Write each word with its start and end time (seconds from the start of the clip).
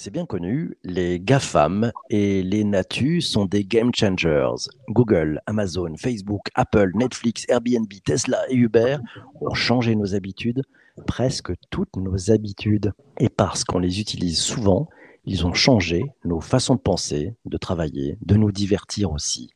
C'est 0.00 0.12
bien 0.12 0.26
connu, 0.26 0.78
les 0.84 1.18
GAFAM 1.18 1.90
et 2.08 2.44
les 2.44 2.62
NATU 2.62 3.20
sont 3.20 3.46
des 3.46 3.64
game 3.64 3.90
changers. 3.92 4.54
Google, 4.88 5.40
Amazon, 5.46 5.96
Facebook, 5.96 6.42
Apple, 6.54 6.92
Netflix, 6.94 7.44
Airbnb, 7.48 7.92
Tesla 8.04 8.38
et 8.48 8.54
Uber 8.54 8.98
ont 9.40 9.54
changé 9.54 9.96
nos 9.96 10.14
habitudes, 10.14 10.62
presque 11.08 11.50
toutes 11.70 11.96
nos 11.96 12.30
habitudes. 12.30 12.92
Et 13.18 13.28
parce 13.28 13.64
qu'on 13.64 13.80
les 13.80 13.98
utilise 13.98 14.38
souvent, 14.38 14.88
ils 15.24 15.44
ont 15.44 15.52
changé 15.52 16.04
nos 16.24 16.40
façons 16.40 16.76
de 16.76 16.80
penser, 16.80 17.34
de 17.44 17.56
travailler, 17.56 18.18
de 18.24 18.36
nous 18.36 18.52
divertir 18.52 19.10
aussi. 19.10 19.50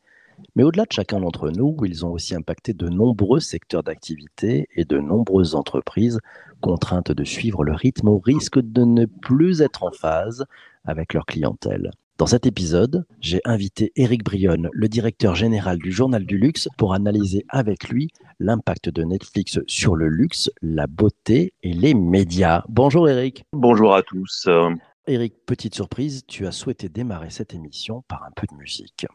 Mais 0.56 0.64
au-delà 0.64 0.86
de 0.86 0.92
chacun 0.92 1.20
d'entre 1.20 1.50
nous, 1.50 1.76
ils 1.84 2.04
ont 2.04 2.10
aussi 2.10 2.34
impacté 2.34 2.72
de 2.72 2.88
nombreux 2.88 3.38
secteurs 3.38 3.84
d'activité 3.84 4.68
et 4.74 4.84
de 4.84 4.98
nombreuses 4.98 5.54
entreprises 5.54 6.18
contraintes 6.62 7.12
de 7.12 7.24
suivre 7.24 7.64
le 7.64 7.74
rythme 7.74 8.08
au 8.08 8.18
risque 8.18 8.58
de 8.58 8.84
ne 8.84 9.04
plus 9.04 9.60
être 9.60 9.82
en 9.82 9.90
phase 9.90 10.46
avec 10.86 11.12
leur 11.12 11.26
clientèle. 11.26 11.90
Dans 12.16 12.26
cet 12.26 12.46
épisode, 12.46 13.04
j'ai 13.20 13.40
invité 13.44 13.92
Eric 13.96 14.24
Brionne, 14.24 14.68
le 14.72 14.88
directeur 14.88 15.34
général 15.34 15.78
du 15.78 15.90
Journal 15.90 16.24
du 16.24 16.38
Luxe, 16.38 16.68
pour 16.78 16.94
analyser 16.94 17.44
avec 17.48 17.88
lui 17.88 18.08
l'impact 18.38 18.88
de 18.90 19.02
Netflix 19.02 19.58
sur 19.66 19.96
le 19.96 20.08
luxe, 20.08 20.50
la 20.62 20.86
beauté 20.86 21.52
et 21.62 21.72
les 21.72 21.94
médias. 21.94 22.62
Bonjour 22.68 23.08
Eric. 23.08 23.44
Bonjour 23.52 23.94
à 23.94 24.02
tous. 24.02 24.48
Eric, 25.08 25.34
petite 25.46 25.74
surprise, 25.74 26.24
tu 26.28 26.46
as 26.46 26.52
souhaité 26.52 26.88
démarrer 26.88 27.30
cette 27.30 27.54
émission 27.54 28.04
par 28.06 28.22
un 28.22 28.30
peu 28.36 28.46
de 28.48 28.56
musique. 28.56 29.06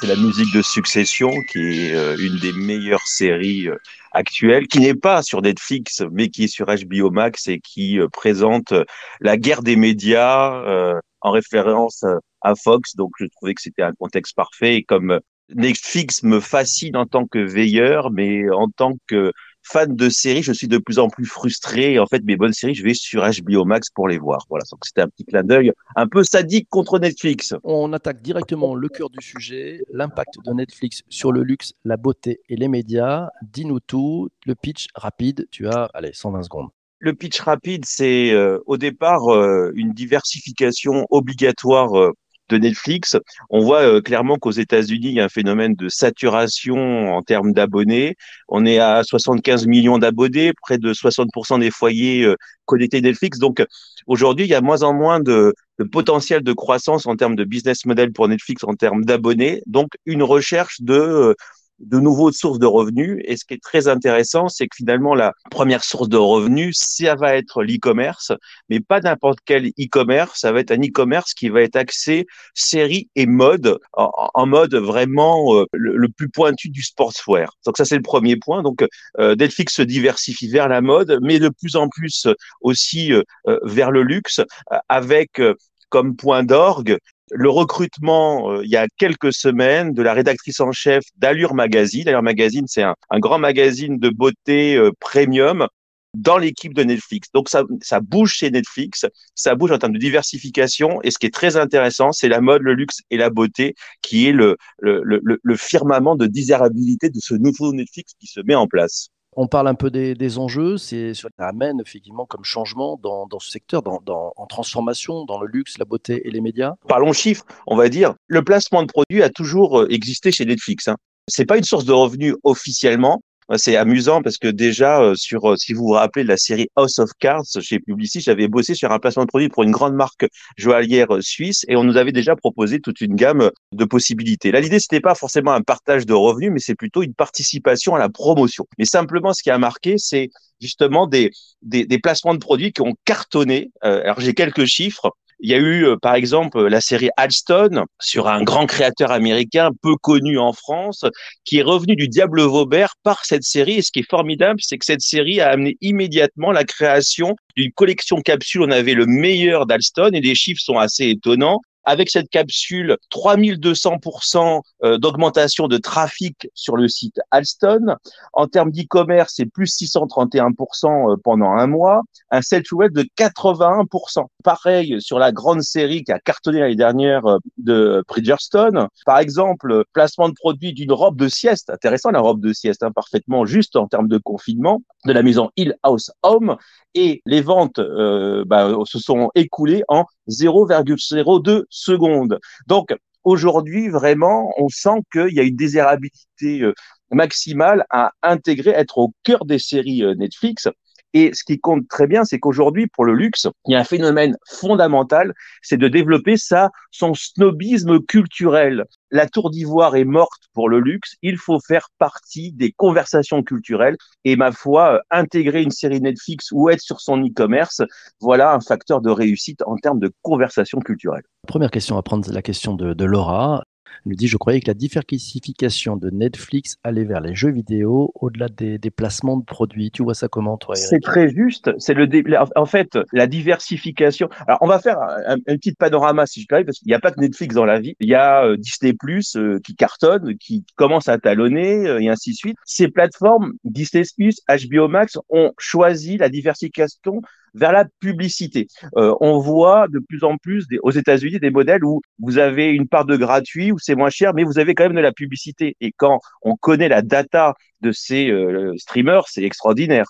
C'est 0.00 0.06
la 0.06 0.16
musique 0.16 0.52
de 0.52 0.62
Succession, 0.62 1.30
qui 1.50 1.58
est 1.58 1.94
euh, 1.94 2.16
une 2.18 2.38
des 2.38 2.52
meilleures 2.52 3.06
séries 3.06 3.68
euh, 3.68 3.76
actuelles, 4.12 4.66
qui 4.66 4.80
n'est 4.80 4.94
pas 4.94 5.22
sur 5.22 5.42
Netflix, 5.42 6.02
mais 6.10 6.28
qui 6.28 6.44
est 6.44 6.48
sur 6.48 6.66
HBO 6.66 7.10
Max 7.10 7.46
et 7.48 7.60
qui 7.60 7.98
euh, 7.98 8.08
présente 8.08 8.72
la 9.20 9.36
guerre 9.36 9.62
des 9.62 9.76
médias 9.76 11.00
en 11.20 11.30
référence 11.30 12.04
à 12.42 12.54
Fox. 12.54 12.96
Donc, 12.96 13.12
je 13.18 13.26
trouvais 13.26 13.54
que 13.54 13.62
c'était 13.62 13.82
un 13.82 13.92
contexte 13.92 14.34
parfait. 14.34 14.76
Et 14.76 14.82
comme 14.82 15.20
Netflix 15.54 16.22
me 16.22 16.40
fascine 16.40 16.96
en 16.96 17.06
tant 17.06 17.26
que 17.26 17.38
veilleur, 17.38 18.10
mais 18.10 18.50
en 18.50 18.68
tant 18.68 18.94
que 19.06 19.32
fan 19.64 19.96
de 19.96 20.08
séries, 20.08 20.42
je 20.42 20.52
suis 20.52 20.68
de 20.68 20.78
plus 20.78 20.98
en 20.98 21.08
plus 21.08 21.26
frustré. 21.26 21.98
En 21.98 22.06
fait, 22.06 22.22
mes 22.24 22.36
bonnes 22.36 22.52
séries, 22.52 22.74
je 22.74 22.84
vais 22.84 22.94
sur 22.94 23.24
HBO 23.24 23.64
Max 23.64 23.90
pour 23.90 24.08
les 24.08 24.18
voir. 24.18 24.46
Voilà, 24.48 24.64
donc 24.70 24.84
c'était 24.84 25.00
un 25.00 25.08
petit 25.08 25.24
clin 25.24 25.42
d'œil 25.42 25.72
un 25.96 26.06
peu 26.06 26.22
sadique 26.22 26.68
contre 26.68 26.98
Netflix. 26.98 27.54
On 27.64 27.92
attaque 27.92 28.22
directement 28.22 28.74
le 28.74 28.88
cœur 28.88 29.10
du 29.10 29.24
sujet, 29.24 29.80
l'impact 29.92 30.34
de 30.44 30.52
Netflix 30.52 31.02
sur 31.08 31.32
le 31.32 31.42
luxe, 31.42 31.72
la 31.84 31.96
beauté 31.96 32.40
et 32.48 32.56
les 32.56 32.68
médias. 32.68 33.28
Dis-nous 33.42 33.80
tout, 33.80 34.28
le 34.46 34.54
pitch 34.54 34.88
rapide, 34.94 35.46
tu 35.50 35.66
as, 35.68 35.90
allez, 35.94 36.12
120 36.12 36.42
secondes. 36.42 36.68
Le 36.98 37.12
pitch 37.12 37.40
rapide, 37.40 37.84
c'est 37.84 38.30
euh, 38.32 38.60
au 38.66 38.78
départ 38.78 39.34
euh, 39.34 39.72
une 39.74 39.92
diversification 39.92 41.06
obligatoire 41.10 41.98
euh, 41.98 42.12
de 42.48 42.58
Netflix, 42.58 43.16
on 43.50 43.60
voit 43.60 43.82
euh, 43.82 44.00
clairement 44.00 44.36
qu'aux 44.36 44.50
États-Unis, 44.50 45.08
il 45.08 45.14
y 45.14 45.20
a 45.20 45.24
un 45.24 45.28
phénomène 45.28 45.74
de 45.74 45.88
saturation 45.88 47.14
en 47.14 47.22
termes 47.22 47.52
d'abonnés. 47.52 48.16
On 48.48 48.66
est 48.66 48.78
à 48.78 49.02
75 49.02 49.66
millions 49.66 49.98
d'abonnés, 49.98 50.52
près 50.62 50.78
de 50.78 50.92
60% 50.92 51.60
des 51.60 51.70
foyers 51.70 52.24
euh, 52.24 52.36
connectés 52.66 53.00
Netflix. 53.00 53.38
Donc 53.38 53.64
aujourd'hui, 54.06 54.46
il 54.46 54.50
y 54.50 54.54
a 54.54 54.60
moins 54.60 54.82
en 54.82 54.92
moins 54.92 55.20
de, 55.20 55.54
potentiel 55.92 56.42
de 56.42 56.52
croissance 56.52 57.06
en 57.06 57.16
termes 57.16 57.36
de 57.36 57.44
business 57.44 57.84
model 57.84 58.12
pour 58.12 58.28
Netflix 58.28 58.62
en 58.64 58.74
termes 58.74 59.04
d'abonnés. 59.04 59.62
Donc 59.66 59.88
une 60.06 60.22
recherche 60.22 60.80
de 60.80 60.94
euh, 60.94 61.34
de 61.80 61.98
nouveaux 61.98 62.32
sources 62.32 62.58
de 62.58 62.66
revenus. 62.66 63.20
Et 63.24 63.36
ce 63.36 63.44
qui 63.44 63.54
est 63.54 63.62
très 63.62 63.88
intéressant, 63.88 64.48
c'est 64.48 64.66
que 64.66 64.76
finalement, 64.76 65.14
la 65.14 65.32
première 65.50 65.84
source 65.84 66.08
de 66.08 66.16
revenus, 66.16 66.76
ça 66.78 67.14
va 67.14 67.36
être 67.36 67.62
l'e-commerce, 67.62 68.32
mais 68.68 68.80
pas 68.80 69.00
n'importe 69.00 69.38
quel 69.44 69.68
e-commerce. 69.80 70.40
Ça 70.40 70.52
va 70.52 70.60
être 70.60 70.70
un 70.70 70.80
e-commerce 70.80 71.34
qui 71.34 71.48
va 71.48 71.62
être 71.62 71.76
axé 71.76 72.26
série 72.54 73.08
et 73.16 73.26
mode, 73.26 73.78
en, 73.92 74.46
mode 74.46 74.74
vraiment 74.74 75.54
euh, 75.56 75.64
le, 75.72 76.08
plus 76.08 76.28
pointu 76.28 76.68
du 76.68 76.82
sportswear. 76.82 77.56
Donc 77.66 77.76
ça, 77.76 77.84
c'est 77.84 77.96
le 77.96 78.02
premier 78.02 78.36
point. 78.36 78.62
Donc 78.62 78.84
euh, 79.18 79.34
Netflix 79.36 79.74
se 79.74 79.82
diversifie 79.82 80.48
vers 80.48 80.68
la 80.68 80.80
mode, 80.80 81.18
mais 81.22 81.38
de 81.38 81.48
plus 81.48 81.76
en 81.76 81.88
plus 81.88 82.26
aussi 82.60 83.12
euh, 83.12 83.22
vers 83.62 83.90
le 83.90 84.02
luxe, 84.02 84.40
avec 84.88 85.40
comme 85.88 86.16
point 86.16 86.42
d'orgue 86.42 86.98
le 87.34 87.50
recrutement, 87.50 88.52
euh, 88.52 88.64
il 88.64 88.70
y 88.70 88.76
a 88.76 88.86
quelques 88.96 89.32
semaines, 89.32 89.92
de 89.92 90.02
la 90.02 90.14
rédactrice 90.14 90.60
en 90.60 90.72
chef 90.72 91.02
d'Allure 91.16 91.54
Magazine. 91.54 92.08
Allure 92.08 92.22
Magazine, 92.22 92.66
c'est 92.68 92.82
un, 92.82 92.94
grand 93.18 93.38
magazine 93.38 93.98
de 93.98 94.08
beauté 94.08 94.76
euh, 94.76 94.90
premium 95.00 95.66
dans 96.14 96.38
l'équipe 96.38 96.74
de 96.74 96.84
Netflix. 96.84 97.28
Donc 97.34 97.48
ça, 97.48 97.64
ça 97.82 97.98
bouge 98.00 98.32
chez 98.34 98.50
Netflix, 98.50 99.04
ça 99.34 99.56
bouge 99.56 99.72
en 99.72 99.78
termes 99.78 99.94
de 99.94 99.98
diversification. 99.98 101.00
Et 101.02 101.10
ce 101.10 101.18
qui 101.18 101.26
est 101.26 101.34
très 101.34 101.56
intéressant, 101.56 102.12
c'est 102.12 102.28
la 102.28 102.40
mode, 102.40 102.62
le 102.62 102.74
luxe 102.74 103.00
et 103.10 103.16
la 103.16 103.30
beauté, 103.30 103.74
qui 104.00 104.28
est 104.28 104.32
le, 104.32 104.56
le, 104.78 105.02
le, 105.04 105.40
le 105.42 105.56
firmament 105.56 106.14
de 106.14 106.26
désirabilité 106.26 107.10
de 107.10 107.18
ce 107.20 107.34
nouveau 107.34 107.72
Netflix 107.72 108.12
qui 108.20 108.28
se 108.28 108.40
met 108.40 108.54
en 108.54 108.68
place. 108.68 109.10
On 109.36 109.46
parle 109.46 109.68
un 109.68 109.74
peu 109.74 109.90
des, 109.90 110.38
enjeux, 110.38 110.78
c'est 110.78 111.14
ce 111.14 111.26
que 111.26 111.32
ça 111.38 111.48
amène 111.48 111.80
effectivement 111.80 112.24
comme 112.26 112.44
changement 112.44 112.98
dans, 113.02 113.26
ce 113.40 113.50
secteur, 113.50 113.82
en 113.86 114.46
transformation, 114.46 115.24
dans 115.24 115.40
le 115.40 115.46
luxe, 115.46 115.78
la 115.78 115.84
beauté 115.84 116.26
et 116.26 116.30
les 116.30 116.40
médias. 116.40 116.74
Parlons 116.88 117.12
chiffres, 117.12 117.44
on 117.66 117.76
va 117.76 117.88
dire. 117.88 118.14
Le 118.28 118.42
placement 118.42 118.82
de 118.82 118.88
produits 118.88 119.22
a 119.22 119.30
toujours 119.30 119.80
euh, 119.80 119.88
existé 119.90 120.30
chez 120.30 120.44
Netflix. 120.44 120.88
Hein. 120.88 120.96
C'est 121.28 121.46
pas 121.46 121.56
une 121.56 121.64
source 121.64 121.84
de 121.84 121.92
revenus 121.92 122.34
officiellement, 122.44 123.20
c'est 123.56 123.76
amusant 123.76 124.22
parce 124.22 124.38
que 124.38 124.48
déjà, 124.48 125.02
euh, 125.02 125.14
sur, 125.14 125.50
euh, 125.50 125.56
si 125.56 125.72
vous 125.72 125.84
vous 125.84 125.92
rappelez 125.92 126.24
de 126.24 126.28
la 126.28 126.36
série 126.36 126.68
House 126.76 126.98
of 126.98 127.10
Cards 127.18 127.44
chez 127.60 127.78
Publicis, 127.78 128.20
j'avais 128.20 128.48
bossé 128.48 128.74
sur 128.74 128.90
un 128.92 128.98
placement 128.98 129.24
de 129.24 129.28
produit 129.28 129.48
pour 129.48 129.62
une 129.62 129.70
grande 129.70 129.94
marque 129.94 130.26
joaillière 130.56 131.14
euh, 131.14 131.20
suisse 131.20 131.64
et 131.68 131.76
on 131.76 131.84
nous 131.84 131.96
avait 131.96 132.12
déjà 132.12 132.36
proposé 132.36 132.80
toute 132.80 133.00
une 133.00 133.14
gamme 133.14 133.50
de 133.72 133.84
possibilités. 133.84 134.50
Là, 134.50 134.60
l'idée, 134.60 134.80
c'était 134.80 135.00
pas 135.00 135.14
forcément 135.14 135.52
un 135.52 135.62
partage 135.62 136.06
de 136.06 136.14
revenus, 136.14 136.50
mais 136.52 136.60
c'est 136.60 136.74
plutôt 136.74 137.02
une 137.02 137.14
participation 137.14 137.94
à 137.94 137.98
la 137.98 138.08
promotion. 138.08 138.66
Mais 138.78 138.86
simplement, 138.86 139.32
ce 139.32 139.42
qui 139.42 139.50
a 139.50 139.58
marqué, 139.58 139.96
c'est 139.98 140.30
justement 140.60 141.06
des, 141.06 141.30
des, 141.62 141.84
des, 141.84 141.98
placements 141.98 142.34
de 142.34 142.38
produits 142.38 142.72
qui 142.72 142.80
ont 142.80 142.94
cartonné. 143.04 143.70
alors, 143.82 144.20
j'ai 144.20 144.34
quelques 144.34 144.64
chiffres. 144.64 145.10
Il 145.40 145.50
y 145.50 145.54
a 145.54 145.58
eu, 145.58 145.84
euh, 145.84 145.96
par 145.96 146.14
exemple, 146.14 146.66
la 146.66 146.80
série 146.80 147.10
Alston 147.16 147.84
sur 148.00 148.28
un 148.28 148.42
grand 148.42 148.66
créateur 148.66 149.10
américain 149.10 149.70
peu 149.82 149.96
connu 149.96 150.38
en 150.38 150.52
France, 150.52 151.04
qui 151.44 151.58
est 151.58 151.62
revenu 151.62 151.96
du 151.96 152.08
Diable 152.08 152.42
Vaubert 152.42 152.94
par 153.02 153.24
cette 153.24 153.44
série. 153.44 153.78
Et 153.78 153.82
ce 153.82 153.90
qui 153.92 154.00
est 154.00 154.10
formidable, 154.10 154.60
c'est 154.62 154.78
que 154.78 154.84
cette 154.84 155.02
série 155.02 155.40
a 155.40 155.50
amené 155.50 155.76
immédiatement 155.80 156.52
la 156.52 156.64
création 156.64 157.36
d'une 157.56 157.72
collection 157.72 158.20
capsule. 158.20 158.62
On 158.62 158.70
avait 158.70 158.94
le 158.94 159.06
meilleur 159.06 159.66
d'Alston 159.66 160.10
et 160.12 160.20
les 160.20 160.34
chiffres 160.34 160.62
sont 160.62 160.78
assez 160.78 161.08
étonnants 161.08 161.60
avec 161.84 162.10
cette 162.10 162.28
capsule 162.30 162.96
3200% 163.12 164.60
euh, 164.84 164.98
d'augmentation 164.98 165.68
de 165.68 165.76
trafic 165.76 166.48
sur 166.54 166.76
le 166.76 166.88
site 166.88 167.20
Alston. 167.30 167.96
En 168.32 168.46
termes 168.46 168.70
d'e-commerce, 168.70 169.34
c'est 169.36 169.46
plus 169.46 169.74
631% 169.76 171.12
euh, 171.12 171.16
pendant 171.22 171.50
un 171.52 171.66
mois. 171.66 172.02
Un 172.30 172.42
sell 172.42 172.62
web 172.72 172.92
de 172.92 173.04
81%. 173.18 174.26
Pareil 174.42 175.00
sur 175.00 175.18
la 175.18 175.32
grande 175.32 175.62
série 175.62 176.04
qui 176.04 176.12
a 176.12 176.18
cartonné 176.18 176.60
l'année 176.60 176.76
dernière 176.76 177.26
euh, 177.26 177.38
de 177.58 178.02
Bridgestone. 178.08 178.88
Par 179.04 179.18
exemple, 179.18 179.84
placement 179.92 180.28
de 180.28 180.34
produit 180.34 180.72
d'une 180.72 180.92
robe 180.92 181.16
de 181.16 181.28
sieste. 181.28 181.70
Intéressant 181.70 182.10
la 182.10 182.20
robe 182.20 182.40
de 182.40 182.52
sieste, 182.52 182.82
hein, 182.82 182.92
parfaitement 182.92 183.44
juste 183.44 183.76
en 183.76 183.86
termes 183.86 184.08
de 184.08 184.18
confinement 184.18 184.82
de 185.04 185.12
la 185.12 185.22
maison 185.22 185.50
Hill 185.56 185.76
House 185.82 186.10
Home 186.22 186.56
et 186.94 187.22
les 187.26 187.40
ventes 187.40 187.78
euh, 187.78 188.44
bah, 188.46 188.72
se 188.84 188.98
sont 188.98 189.30
écoulées 189.34 189.82
en 189.88 190.04
0,02 190.28 191.64
secondes. 191.68 192.38
Donc 192.66 192.94
aujourd'hui, 193.24 193.88
vraiment, 193.88 194.52
on 194.58 194.68
sent 194.68 195.02
qu'il 195.12 195.32
y 195.32 195.40
a 195.40 195.42
une 195.42 195.56
désirabilité 195.56 196.62
euh, 196.62 196.74
maximale 197.10 197.84
à 197.90 198.12
intégrer, 198.22 198.70
être 198.70 198.98
au 198.98 199.12
cœur 199.22 199.44
des 199.44 199.58
séries 199.58 200.02
euh, 200.02 200.14
Netflix. 200.14 200.68
Et 201.14 201.32
ce 201.32 201.44
qui 201.44 201.60
compte 201.60 201.86
très 201.88 202.08
bien, 202.08 202.24
c'est 202.24 202.40
qu'aujourd'hui, 202.40 202.88
pour 202.88 203.04
le 203.04 203.14
luxe, 203.14 203.46
il 203.66 203.72
y 203.72 203.76
a 203.76 203.78
un 203.78 203.84
phénomène 203.84 204.36
fondamental, 204.46 205.32
c'est 205.62 205.76
de 205.76 205.86
développer 205.86 206.36
ça, 206.36 206.70
son 206.90 207.14
snobisme 207.14 208.00
culturel. 208.00 208.84
La 209.12 209.28
tour 209.28 209.50
d'ivoire 209.50 209.94
est 209.94 210.04
morte 210.04 210.42
pour 210.54 210.68
le 210.68 210.80
luxe. 210.80 211.14
Il 211.22 211.38
faut 211.38 211.60
faire 211.60 211.88
partie 211.98 212.52
des 212.52 212.72
conversations 212.72 213.44
culturelles. 213.44 213.96
Et 214.24 214.34
ma 214.34 214.50
foi, 214.50 214.94
euh, 214.94 214.98
intégrer 215.12 215.62
une 215.62 215.70
série 215.70 216.00
Netflix 216.00 216.48
ou 216.50 216.68
être 216.68 216.80
sur 216.80 217.00
son 217.00 217.22
e-commerce, 217.24 217.82
voilà 218.20 218.52
un 218.52 218.60
facteur 218.60 219.00
de 219.00 219.10
réussite 219.10 219.62
en 219.66 219.76
termes 219.76 220.00
de 220.00 220.12
conversation 220.22 220.80
culturelle. 220.80 221.22
Première 221.46 221.70
question 221.70 221.96
à 221.96 222.02
prendre, 222.02 222.28
la 222.32 222.42
question 222.42 222.74
de, 222.74 222.92
de 222.92 223.04
Laura. 223.04 223.62
Nous 224.06 224.14
dit 224.14 224.28
Je 224.28 224.36
croyais 224.36 224.60
que 224.60 224.68
la 224.68 224.74
diversification 224.74 225.96
de 225.96 226.10
Netflix 226.10 226.76
allait 226.84 227.04
vers 227.04 227.20
les 227.20 227.34
jeux 227.34 227.50
vidéo 227.50 228.12
au-delà 228.14 228.48
des, 228.48 228.78
des, 228.78 228.90
placements 228.90 229.36
de 229.36 229.44
produits. 229.44 229.90
Tu 229.90 230.02
vois 230.02 230.14
ça 230.14 230.28
comment, 230.28 230.56
toi 230.56 230.74
C'est 230.74 231.00
très 231.00 231.28
juste. 231.28 231.70
C'est 231.78 231.94
le 231.94 232.08
En 232.56 232.66
fait, 232.66 232.98
la 233.12 233.26
diversification. 233.26 234.28
Alors, 234.46 234.58
on 234.60 234.66
va 234.66 234.78
faire 234.78 234.98
un, 235.26 235.38
petit 235.38 235.72
panorama, 235.72 236.26
si 236.26 236.42
je 236.42 236.46
peux, 236.48 236.64
parce 236.64 236.78
qu'il 236.78 236.88
n'y 236.88 236.94
a 236.94 237.00
pas 237.00 237.10
que 237.10 237.20
Netflix 237.20 237.54
dans 237.54 237.64
la 237.64 237.80
vie. 237.80 237.96
Il 238.00 238.08
y 238.08 238.14
a 238.14 238.44
euh, 238.44 238.56
Disney 238.56 238.92
Plus 238.92 239.36
euh, 239.36 239.60
qui 239.64 239.74
cartonne, 239.74 240.36
qui 240.38 240.64
commence 240.76 241.08
à 241.08 241.18
talonner, 241.18 241.86
euh, 241.86 242.00
et 242.00 242.08
ainsi 242.08 242.30
de 242.30 242.36
suite. 242.36 242.56
Ces 242.64 242.88
plateformes, 242.88 243.52
Disney 243.64 244.04
Plus, 244.16 244.40
HBO 244.48 244.88
Max, 244.88 245.18
ont 245.28 245.52
choisi 245.58 246.16
la 246.16 246.28
diversification 246.28 247.22
vers 247.54 247.72
la 247.72 247.84
publicité. 248.00 248.66
Euh, 248.96 249.14
on 249.20 249.38
voit 249.38 249.86
de 249.88 250.00
plus 250.00 250.24
en 250.24 250.36
plus 250.36 250.66
des, 250.68 250.78
aux 250.82 250.90
États-Unis 250.90 251.38
des 251.38 251.50
modèles 251.50 251.84
où 251.84 252.00
vous 252.18 252.38
avez 252.38 252.70
une 252.70 252.88
part 252.88 253.04
de 253.04 253.16
gratuit, 253.16 253.72
où 253.72 253.78
c'est 253.78 253.94
moins 253.94 254.10
cher, 254.10 254.32
mais 254.34 254.44
vous 254.44 254.58
avez 254.58 254.74
quand 254.74 254.84
même 254.84 254.96
de 254.96 255.00
la 255.00 255.12
publicité. 255.12 255.76
Et 255.80 255.92
quand 255.96 256.20
on 256.42 256.56
connaît 256.56 256.88
la 256.88 257.02
data 257.02 257.54
de 257.80 257.92
ces 257.92 258.30
euh, 258.30 258.72
streamers, 258.78 259.28
c'est 259.28 259.42
extraordinaire. 259.42 260.06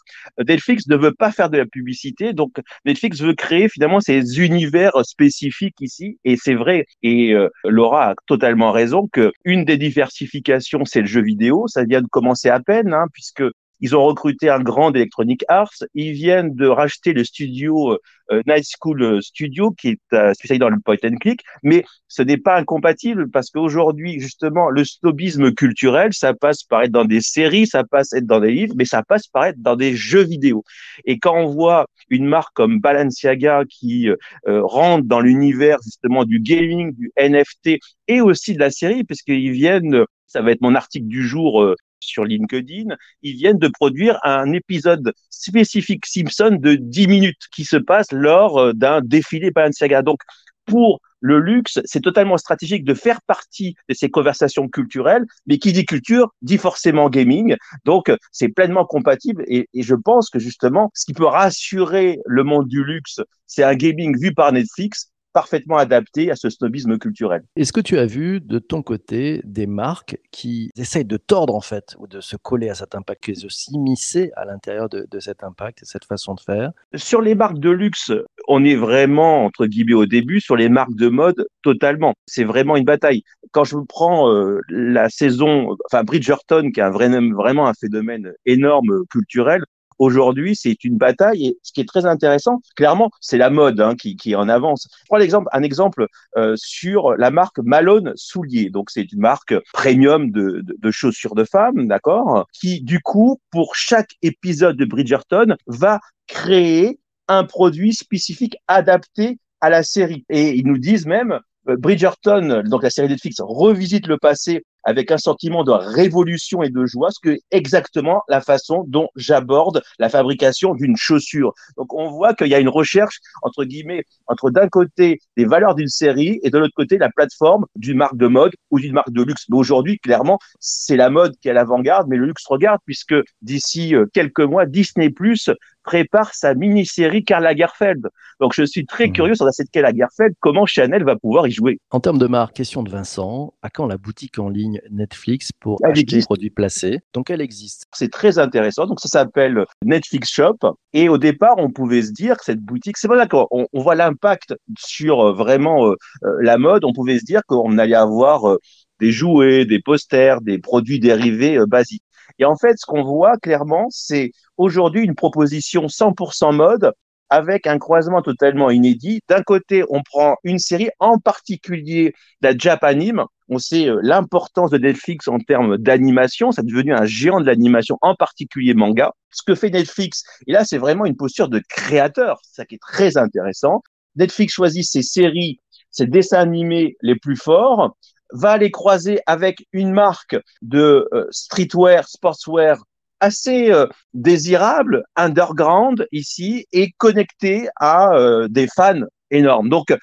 Netflix 0.47 0.87
ne 0.87 0.97
veut 0.97 1.13
pas 1.13 1.33
faire 1.33 1.51
de 1.51 1.59
la 1.59 1.67
publicité, 1.67 2.33
donc 2.33 2.53
Netflix 2.85 3.21
veut 3.21 3.35
créer 3.35 3.69
finalement 3.69 4.01
ces 4.01 4.41
univers 4.41 4.93
spécifiques 5.05 5.81
ici, 5.81 6.19
et 6.25 6.37
c'est 6.37 6.55
vrai. 6.55 6.87
Et 7.03 7.33
euh, 7.33 7.49
Laura 7.65 8.11
a 8.11 8.15
totalement 8.27 8.71
raison 8.71 9.09
que 9.13 9.33
une 9.45 9.65
des 9.65 9.77
diversifications, 9.77 10.85
c'est 10.85 11.01
le 11.01 11.07
jeu 11.07 11.23
vidéo. 11.23 11.67
Ça 11.69 11.85
vient 11.85 12.01
de 12.01 12.07
commencer 12.07 12.49
à 12.49 12.61
peine, 12.61 12.93
hein, 12.93 13.07
puisque 13.13 13.43
ils 13.85 13.95
ont 13.95 14.03
recruté 14.03 14.49
un 14.49 14.61
grand 14.61 14.93
d'Electronic 14.93 15.45
Arts. 15.47 15.85
Ils 15.93 16.13
viennent 16.13 16.55
de 16.55 16.67
racheter 16.67 17.13
le 17.13 17.23
studio 17.23 17.99
euh, 18.33 18.41
Night 18.47 18.65
School 18.81 19.23
Studio, 19.23 19.73
qui 19.73 19.89
est 19.89 20.01
euh, 20.15 20.33
spécialisé 20.33 20.59
dans 20.59 20.71
le 20.71 20.81
point 20.81 20.97
and 21.05 21.17
click. 21.21 21.43
Mais 21.63 21.85
ce 22.09 22.23
n'est 22.23 22.39
pas 22.39 22.57
incompatible 22.57 23.31
parce 23.31 23.51
qu'aujourd'hui, 23.51 24.19
justement, 24.21 24.71
le 24.71 24.87
snobisme 24.87 25.53
culturel, 25.53 26.15
ça 26.15 26.33
passe 26.33 26.63
par 26.63 26.85
être 26.85 26.93
dans 26.93 27.05
des 27.05 27.21
séries, 27.21 27.67
ça 27.67 27.85
passe 27.85 28.15
être 28.15 28.25
dans 28.25 28.41
des 28.41 28.53
livres, 28.53 28.73
mais 28.75 28.87
ça 28.87 29.03
passe 29.03 29.27
par 29.27 29.45
être 29.45 29.61
dans 29.61 29.77
des 29.77 29.95
jeux 29.95 30.25
vidéo. 30.25 30.65
Et 31.05 31.19
quand 31.19 31.37
on 31.37 31.51
voit 31.51 31.87
une 32.09 32.25
marque 32.25 32.55
comme 32.55 32.81
Balenciaga 32.81 33.65
qui 33.69 34.09
euh, 34.09 34.17
rentre 34.47 35.05
dans 35.05 35.21
l'univers 35.21 35.77
justement 35.85 36.25
du 36.25 36.41
gaming, 36.41 36.95
du 36.95 37.13
NFT 37.19 37.81
et 38.09 38.23
aussi 38.23 38.55
de 38.55 38.61
la 38.61 38.71
série, 38.71 39.05
parce 39.05 39.21
qu'ils 39.21 39.53
viennent 39.53 40.07
ça 40.35 40.43
va 40.43 40.51
être 40.51 40.63
mon 40.63 40.75
article 40.75 41.07
du 41.07 41.23
jour 41.23 41.63
euh, 41.63 41.77
sur 42.05 42.25
LinkedIn, 42.25 42.95
ils 43.23 43.37
viennent 43.37 43.59
de 43.59 43.69
produire 43.69 44.19
un 44.23 44.53
épisode 44.53 45.13
spécifique 45.31 46.07
Simpson 46.07 46.59
de 46.61 46.75
10 46.75 47.09
minutes 47.09 47.43
qui 47.53 47.65
se 47.65 47.77
passe 47.77 48.13
lors 48.13 48.59
euh, 48.59 48.73
d'un 48.73 49.01
défilé 49.01 49.51
Balenciaga. 49.51 50.03
Donc, 50.03 50.21
pour 50.65 51.01
le 51.21 51.41
luxe, 51.41 51.81
c'est 51.85 52.03
totalement 52.03 52.37
stratégique 52.37 52.85
de 52.85 52.95
faire 52.95 53.21
partie 53.23 53.75
de 53.89 53.95
ces 53.95 54.11
conversations 54.11 54.69
culturelles, 54.69 55.25
mais 55.47 55.59
qui 55.59 55.73
dit 55.73 55.87
culture 55.87 56.35
dit 56.43 56.59
forcément 56.59 57.09
gaming. 57.09 57.57
Donc, 57.85 58.13
c'est 58.31 58.49
pleinement 58.49 58.85
compatible 58.85 59.43
et, 59.47 59.69
et, 59.73 59.83
je 59.83 59.95
pense 59.95 60.29
que 60.29 60.39
justement, 60.39 60.91
ce 60.95 61.07
qui 61.07 61.15
peut 61.15 61.27
rassurer 61.27 62.19
le 62.27 62.45
monde 62.45 62.69
du 62.69 62.85
luxe, 62.85 63.21
c'est 63.47 63.63
un 63.63 63.75
gaming 63.75 64.19
vu 64.19 64.35
par 64.35 64.53
Netflix 64.53 65.11
parfaitement 65.35 65.77
adapté 65.77 66.31
à 66.31 66.37
ce 66.37 66.49
snobisme 66.49 66.97
culturel. 66.97 67.43
Est-ce 67.57 67.73
que 67.73 67.81
tu 67.81 67.99
as 67.99 68.07
vu 68.07 68.41
de 68.41 68.59
ton 68.59 68.83
côté 68.83 69.43
des 69.45 69.67
marques 69.67 70.17
qui 70.31 70.71
essayent 70.77 71.05
de 71.05 71.17
tordre 71.19 71.55
en 71.55 71.61
fait 71.61 71.97
ou 71.99 72.07
de 72.07 72.21
se 72.21 72.37
coller 72.37 72.71
à 72.71 72.75
cet 72.75 72.95
impact, 72.95 73.25
qui 73.25 73.33
aussi 73.45 73.73
s'immiscer 73.73 74.31
à 74.37 74.45
l'intérieur 74.45 74.89
de, 74.89 75.07
de, 75.11 75.21
cet 75.21 75.43
impact 75.43 75.83
et 75.83 75.87
cette 75.87 76.05
façon 76.05 76.35
de 76.35 76.41
faire? 76.41 76.71
Sur 76.95 77.21
les 77.21 77.35
marques 77.35 77.59
de 77.59 77.71
luxe, 77.71 78.13
on 78.49 78.65
est 78.65 78.77
vraiment 78.77 79.45
entre 79.45 79.67
guillemets 79.67 79.95
au 79.95 80.07
début. 80.07 80.41
Sur 80.41 80.57
les 80.57 80.69
marques 80.69 80.95
de 80.95 81.09
mode, 81.09 81.47
totalement. 81.63 82.15
C'est 82.27 82.45
vraiment 82.45 82.77
une 82.77 82.85
bataille. 82.85 83.25
Quand 83.51 83.65
je 83.65 83.77
prends 83.89 84.31
euh, 84.33 84.61
la 84.69 85.09
saison, 85.09 85.77
enfin 85.87 86.05
Bridgerton, 86.05 86.71
qui 86.73 86.81
est 86.81 86.85
un 86.85 86.91
vrai, 86.91 87.09
vraiment 87.33 87.67
un 87.67 87.75
phénomène 87.75 88.33
énorme 88.47 89.05
culturel, 89.11 89.65
Aujourd'hui, 89.99 90.57
c'est 90.57 90.85
une 90.85 90.97
bataille 90.97 91.47
et 91.47 91.59
ce 91.63 91.73
qui 91.73 91.81
est 91.81 91.89
très 91.89 92.07
intéressant, 92.07 92.61
clairement, 92.77 93.11
c'est 93.21 93.39
la 93.39 93.51
mode 93.51 93.81
hein, 93.81 93.95
qui, 93.95 94.17
qui 94.17 94.35
en 94.35 94.49
avance. 94.49 94.89
Je 94.91 95.05
prends 95.07 95.19
l'exemple, 95.19 95.49
un 95.53 95.63
exemple 95.63 96.07
euh, 96.37 96.55
sur 96.57 97.15
la 97.17 97.31
marque 97.31 97.59
Malone 97.59 98.13
Souliers. 98.17 98.71
Donc, 98.71 98.91
c'est 98.91 99.13
une 99.13 99.21
marque 99.21 99.55
premium 99.73 100.31
de, 100.31 100.63
de, 100.63 100.77
de 100.79 100.91
chaussures 100.91 101.35
de 101.35 101.45
femmes, 101.45 101.87
d'accord, 101.87 102.47
qui 102.53 102.81
du 102.83 103.01
coup, 103.01 103.41
pour 103.51 103.75
chaque 103.75 104.11
épisode 104.23 104.77
de 104.77 104.85
Bridgerton, 104.85 105.57
va 105.67 106.01
créer 106.27 106.99
un 107.29 107.45
produit 107.45 107.95
spécifique 107.95 108.57
adapté 108.69 109.39
à 109.61 109.71
la 109.71 109.83
série. 109.83 110.25
Et 110.29 110.55
ils 110.55 110.67
nous 110.67 110.79
disent 110.79 111.07
même, 111.07 111.41
euh, 111.69 111.77
Bridgerton, 111.77 112.63
donc 112.67 112.83
la 112.83 112.91
série 112.91 113.09
Netflix, 113.09 113.37
revisite 113.41 114.07
le 114.07 114.19
passé 114.19 114.65
avec 114.85 115.11
un 115.11 115.19
sentiment 115.19 115.65
de 115.65 115.73
révolution 115.73 116.63
et 116.63 116.71
de 116.71 116.87
joie, 116.87 117.11
ce 117.11 117.21
que 117.21 117.39
exactement 117.51 118.23
la 118.29 118.41
façon 118.41 118.85
dont 118.89 119.09
j'aborde 119.17 119.83
la 119.99 120.09
fabrication 120.09 120.75
d'une 120.75 120.97
chaussure. 120.97 121.55
Donc 121.77 121.93
on 121.95 122.11
voit 122.11 122.35
qu'il 122.35 122.49
y 122.49 122.55
a 122.55 122.61
une 122.61 122.69
recherche 122.69 123.21
entre 123.43 123.65
guillemets 123.65 124.05
entre 124.27 124.51
d'un 124.51 124.69
côté 124.69 125.21
les 125.37 125.45
valeurs 125.45 125.75
d'une 125.75 125.89
série 125.89 126.41
et 126.43 126.51
de 126.51 126.59
l'autre 126.59 126.75
côté 126.75 126.99
la 126.99 127.11
plateforme 127.11 127.67
d'une 127.77 127.99
marque 127.99 128.17
de 128.17 128.27
mode 128.27 128.53
ou 128.71 128.79
d'une 128.79 128.93
marque 128.93 129.11
de 129.11 129.23
luxe. 129.23 129.45
Mais 129.49 129.57
aujourd'hui, 129.57 129.99
clairement, 129.99 130.39
c'est 130.61 130.97
la 130.97 131.11
mode 131.11 131.35
qui 131.41 131.49
est 131.49 131.51
à 131.51 131.55
l'avant-garde, 131.55 132.09
mais 132.09 132.17
le 132.17 132.27
luxe 132.27 132.45
regarde 132.47 132.81
puisque 132.85 133.15
d'ici 133.43 133.95
euh, 133.95 134.07
quelques 134.13 134.41
mois, 134.41 134.67
Disney 134.67 135.11
Plus 135.11 135.51
prépare 135.85 136.35
sa 136.35 136.55
mini-série 136.55 137.25
Karl 137.25 137.45
Lagerfeld. 137.45 138.09
Donc 138.41 138.53
je 138.55 138.65
suis 138.65 138.87
très 138.87 139.07
mmh. 139.07 139.13
curieux 139.13 139.35
sur 139.35 139.49
cette 139.53 139.71
Karl 139.71 139.85
Lagerfeld, 139.85 140.35
comment 140.41 140.67
Chanel 140.67 141.05
va 141.05 141.17
pouvoir 141.17 141.47
y 141.47 141.53
jouer? 141.53 141.79
En 141.91 142.01
termes 142.01 142.19
de 142.19 142.27
marque, 142.27 142.57
question 142.57 142.83
de 142.83 142.91
Vincent, 142.91 143.55
à 143.63 143.71
quand 143.71 143.87
la 143.87 143.97
boutique 143.97 144.39
en 144.39 144.49
ligne 144.49 144.81
Netflix 144.91 145.51
pour 145.61 145.79
acheter 145.85 146.17
des 146.17 146.23
produits 146.23 146.51
placés? 146.51 147.01
Donc 147.13 147.31
elle 147.31 147.41
existe. 147.41 147.85
C'est 147.93 148.11
très 148.11 148.39
intéressant. 148.39 148.87
Donc 148.87 149.01
ça 149.01 149.09
s'appelle 149.09 149.65
Netflix 149.85 150.31
Shop. 150.31 150.57
Et 150.93 151.09
au 151.09 151.19
départ, 151.19 151.57
on 151.59 151.71
pouvait 151.71 152.03
se 152.03 152.13
dire 152.13 152.37
que 152.37 152.45
cette 152.45 152.61
boutique, 152.61 152.97
c'est 152.97 153.09
pas 153.09 153.17
d'accord. 153.17 153.49
On, 153.51 153.67
voit 153.75 153.95
l'impact 153.95 154.55
sur 154.79 155.21
euh, 155.21 155.33
vraiment 155.33 155.87
euh, 155.87 155.97
euh, 156.25 156.37
la 156.41 156.57
mode. 156.57 156.85
On 156.85 156.93
pouvait 156.93 157.19
se 157.19 157.25
dire 157.25 157.43
qu'on 157.47 157.77
allait 157.79 157.95
avoir 157.95 158.57
des 159.01 159.11
jouets, 159.11 159.67
des 159.67 159.81
posters, 159.81 160.41
des 160.41 160.59
produits 160.59 161.01
dérivés 161.01 161.59
basiques. 161.67 162.04
Et 162.39 162.45
en 162.45 162.57
fait, 162.57 162.75
ce 162.79 162.87
qu'on 162.87 163.03
voit 163.03 163.37
clairement, 163.39 163.87
c'est 163.91 164.33
aujourd'hui 164.57 165.03
une 165.03 165.15
proposition 165.15 165.87
100% 165.87 166.55
mode 166.55 166.93
avec 167.31 167.67
un 167.67 167.79
croisement 167.79 168.23
totalement 168.23 168.71
inédit. 168.71 169.21
D'un 169.29 169.43
côté, 169.43 169.83
on 169.89 170.03
prend 170.03 170.37
une 170.45 170.59
série, 170.59 170.91
en 171.01 171.19
particulier 171.19 172.13
la 172.43 172.57
Japanime. 172.57 173.25
On 173.49 173.59
sait 173.59 173.89
euh, 173.89 173.99
l'importance 174.03 174.71
de 174.71 174.79
Netflix 174.79 175.29
en 175.29 175.39
termes 175.39 175.77
d'animation. 175.79 176.53
C'est 176.53 176.65
devenu 176.65 176.95
un 176.95 177.05
géant 177.05 177.41
de 177.41 177.47
l'animation, 177.47 177.99
en 178.03 178.15
particulier 178.15 178.75
manga. 178.75 179.13
Ce 179.31 179.43
que 179.45 179.55
fait 179.55 179.71
Netflix, 179.71 180.23
et 180.47 180.53
là, 180.53 180.65
c'est 180.65 180.79
vraiment 180.79 181.07
une 181.07 181.17
posture 181.17 181.49
de 181.49 181.61
créateur. 181.69 182.39
C'est 182.43 182.63
ça 182.63 182.67
qui 182.67 182.77
est 182.77 182.83
très 182.83 183.17
intéressant. 183.17 183.83
Netflix 184.17 184.53
choisit 184.53 184.85
ses 184.85 185.03
séries, 185.03 185.59
ses 185.91 186.07
dessins 186.07 186.39
animés 186.39 186.97
les 187.03 187.17
plus 187.17 187.37
forts, 187.37 187.97
va 188.35 188.59
les 188.59 188.71
croiser 188.71 189.21
avec 189.27 189.67
une 189.73 189.93
marque 189.93 190.37
de 190.61 191.09
euh, 191.13 191.27
streetwear, 191.31 192.07
sportswear 192.07 192.83
assez 193.21 193.71
euh, 193.71 193.87
désirable, 194.13 195.05
underground 195.17 196.07
ici, 196.13 196.67
et 196.73 196.91
connecté 196.99 197.69
à 197.77 198.13
euh, 198.15 198.49
des 198.49 198.67
fans 198.67 199.01
énormes. 199.31 199.69
Donc, 199.69 199.95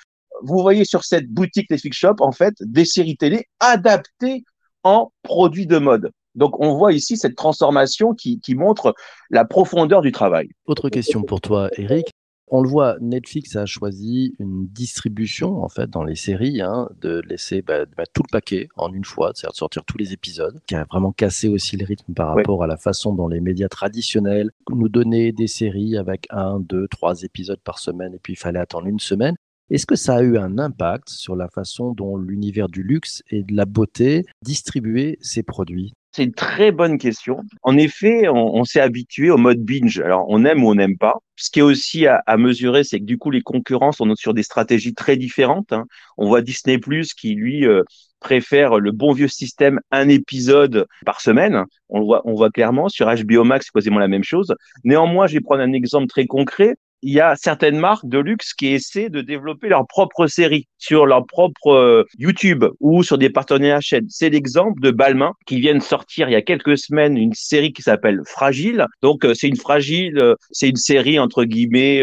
vous 0.41 0.61
voyez 0.61 0.85
sur 0.85 1.03
cette 1.03 1.27
boutique 1.27 1.69
Netflix 1.69 1.97
Shop, 1.97 2.15
en 2.19 2.31
fait, 2.31 2.53
des 2.61 2.85
séries 2.85 3.17
télé 3.17 3.45
adaptées 3.59 4.43
en 4.83 5.11
produits 5.21 5.67
de 5.67 5.77
mode. 5.77 6.09
Donc, 6.33 6.59
on 6.59 6.75
voit 6.75 6.93
ici 6.93 7.17
cette 7.17 7.35
transformation 7.35 8.13
qui, 8.15 8.39
qui 8.39 8.55
montre 8.55 8.95
la 9.29 9.45
profondeur 9.45 10.01
du 10.01 10.11
travail. 10.11 10.47
Autre 10.65 10.89
question 10.89 11.21
pour 11.21 11.41
toi, 11.41 11.69
Eric 11.77 12.11
on 12.51 12.61
le 12.61 12.69
voit, 12.69 12.97
Netflix 12.99 13.55
a 13.55 13.65
choisi 13.65 14.35
une 14.37 14.67
distribution 14.67 15.63
en 15.63 15.69
fait 15.69 15.89
dans 15.89 16.03
les 16.03 16.15
séries, 16.15 16.61
hein, 16.61 16.89
de 16.99 17.21
laisser 17.27 17.61
bah, 17.61 17.85
bah, 17.97 18.03
tout 18.13 18.23
le 18.23 18.31
paquet 18.31 18.67
en 18.75 18.91
une 18.91 19.05
fois, 19.05 19.31
c'est-à-dire 19.33 19.53
de 19.53 19.57
sortir 19.57 19.85
tous 19.85 19.97
les 19.97 20.11
épisodes, 20.11 20.59
qui 20.67 20.75
a 20.75 20.83
vraiment 20.83 21.13
cassé 21.13 21.47
aussi 21.47 21.77
le 21.77 21.85
rythme 21.85 22.13
par 22.13 22.35
rapport 22.35 22.63
à 22.63 22.67
la 22.67 22.75
façon 22.75 23.13
dont 23.13 23.29
les 23.29 23.39
médias 23.39 23.69
traditionnels 23.69 24.51
nous 24.69 24.89
donnaient 24.89 25.31
des 25.31 25.47
séries 25.47 25.95
avec 25.95 26.27
un, 26.29 26.59
deux, 26.59 26.89
trois 26.89 27.23
épisodes 27.23 27.61
par 27.63 27.79
semaine 27.79 28.13
et 28.13 28.19
puis 28.19 28.33
il 28.33 28.37
fallait 28.37 28.59
attendre 28.59 28.87
une 28.87 28.99
semaine. 28.99 29.35
Est-ce 29.69 29.85
que 29.85 29.95
ça 29.95 30.15
a 30.15 30.21
eu 30.21 30.37
un 30.37 30.57
impact 30.57 31.07
sur 31.07 31.37
la 31.37 31.47
façon 31.47 31.93
dont 31.93 32.17
l'univers 32.17 32.67
du 32.67 32.83
luxe 32.83 33.23
et 33.29 33.43
de 33.43 33.55
la 33.55 33.63
beauté 33.63 34.25
distribuait 34.43 35.17
ses 35.21 35.43
produits? 35.43 35.93
C'est 36.11 36.25
une 36.25 36.33
très 36.33 36.71
bonne 36.71 36.97
question. 36.97 37.41
En 37.63 37.77
effet, 37.77 38.27
on, 38.27 38.63
s'est 38.65 38.81
habitué 38.81 39.29
au 39.29 39.37
mode 39.37 39.59
binge. 39.59 39.99
Alors, 39.99 40.25
on 40.27 40.43
aime 40.43 40.63
ou 40.63 40.69
on 40.69 40.75
n'aime 40.75 40.97
pas. 40.97 41.15
Ce 41.37 41.49
qui 41.49 41.59
est 41.59 41.63
aussi 41.63 42.05
à, 42.05 42.21
mesurer, 42.37 42.83
c'est 42.83 42.99
que 42.99 43.05
du 43.05 43.17
coup, 43.17 43.31
les 43.31 43.41
concurrents 43.41 43.93
sont 43.93 44.13
sur 44.15 44.33
des 44.33 44.43
stratégies 44.43 44.93
très 44.93 45.15
différentes. 45.15 45.71
Hein. 45.71 45.85
On 46.17 46.27
voit 46.27 46.41
Disney 46.41 46.77
Plus 46.79 47.13
qui, 47.13 47.33
lui, 47.33 47.65
euh, 47.65 47.83
préfère 48.19 48.79
le 48.79 48.91
bon 48.91 49.13
vieux 49.13 49.29
système 49.29 49.79
un 49.89 50.09
épisode 50.09 50.85
par 51.05 51.21
semaine. 51.21 51.63
On 51.87 51.99
le 51.99 52.05
voit, 52.05 52.21
on 52.25 52.33
voit 52.33 52.51
clairement. 52.51 52.89
Sur 52.89 53.07
HBO 53.07 53.45
Max, 53.45 53.65
c'est 53.65 53.71
quasiment 53.73 53.99
la 53.99 54.09
même 54.09 54.23
chose. 54.23 54.53
Néanmoins, 54.83 55.27
je 55.27 55.33
vais 55.33 55.41
prendre 55.41 55.61
un 55.61 55.73
exemple 55.73 56.07
très 56.07 56.25
concret. 56.25 56.75
Il 57.01 57.13
y 57.13 57.19
a 57.19 57.35
certaines 57.35 57.77
marques 57.77 58.07
de 58.07 58.19
luxe 58.19 58.53
qui 58.53 58.67
essaient 58.67 59.09
de 59.09 59.21
développer 59.21 59.69
leur 59.69 59.87
propre 59.87 60.27
série 60.27 60.67
sur 60.77 61.05
leur 61.05 61.25
propre 61.25 61.71
euh, 61.71 62.03
YouTube 62.17 62.65
ou 62.79 63.03
sur 63.03 63.17
des 63.17 63.29
partenaires 63.29 63.81
chaînes. 63.81 64.07
C'est 64.09 64.29
l'exemple 64.29 64.81
de 64.81 64.91
Balmain 64.91 65.33
qui 65.45 65.59
vient 65.59 65.75
de 65.75 65.81
sortir 65.81 66.29
il 66.29 66.33
y 66.33 66.35
a 66.35 66.41
quelques 66.41 66.77
semaines 66.77 67.17
une 67.17 67.33
série 67.33 67.73
qui 67.73 67.81
s'appelle 67.81 68.21
Fragile. 68.25 68.85
Donc 69.01 69.25
euh, 69.25 69.33
c'est 69.33 69.47
une 69.47 69.57
fragile, 69.57 70.19
euh, 70.19 70.35
c'est 70.51 70.69
une 70.69 70.75
série 70.75 71.19
entre 71.19 71.43
guillemets 71.43 72.01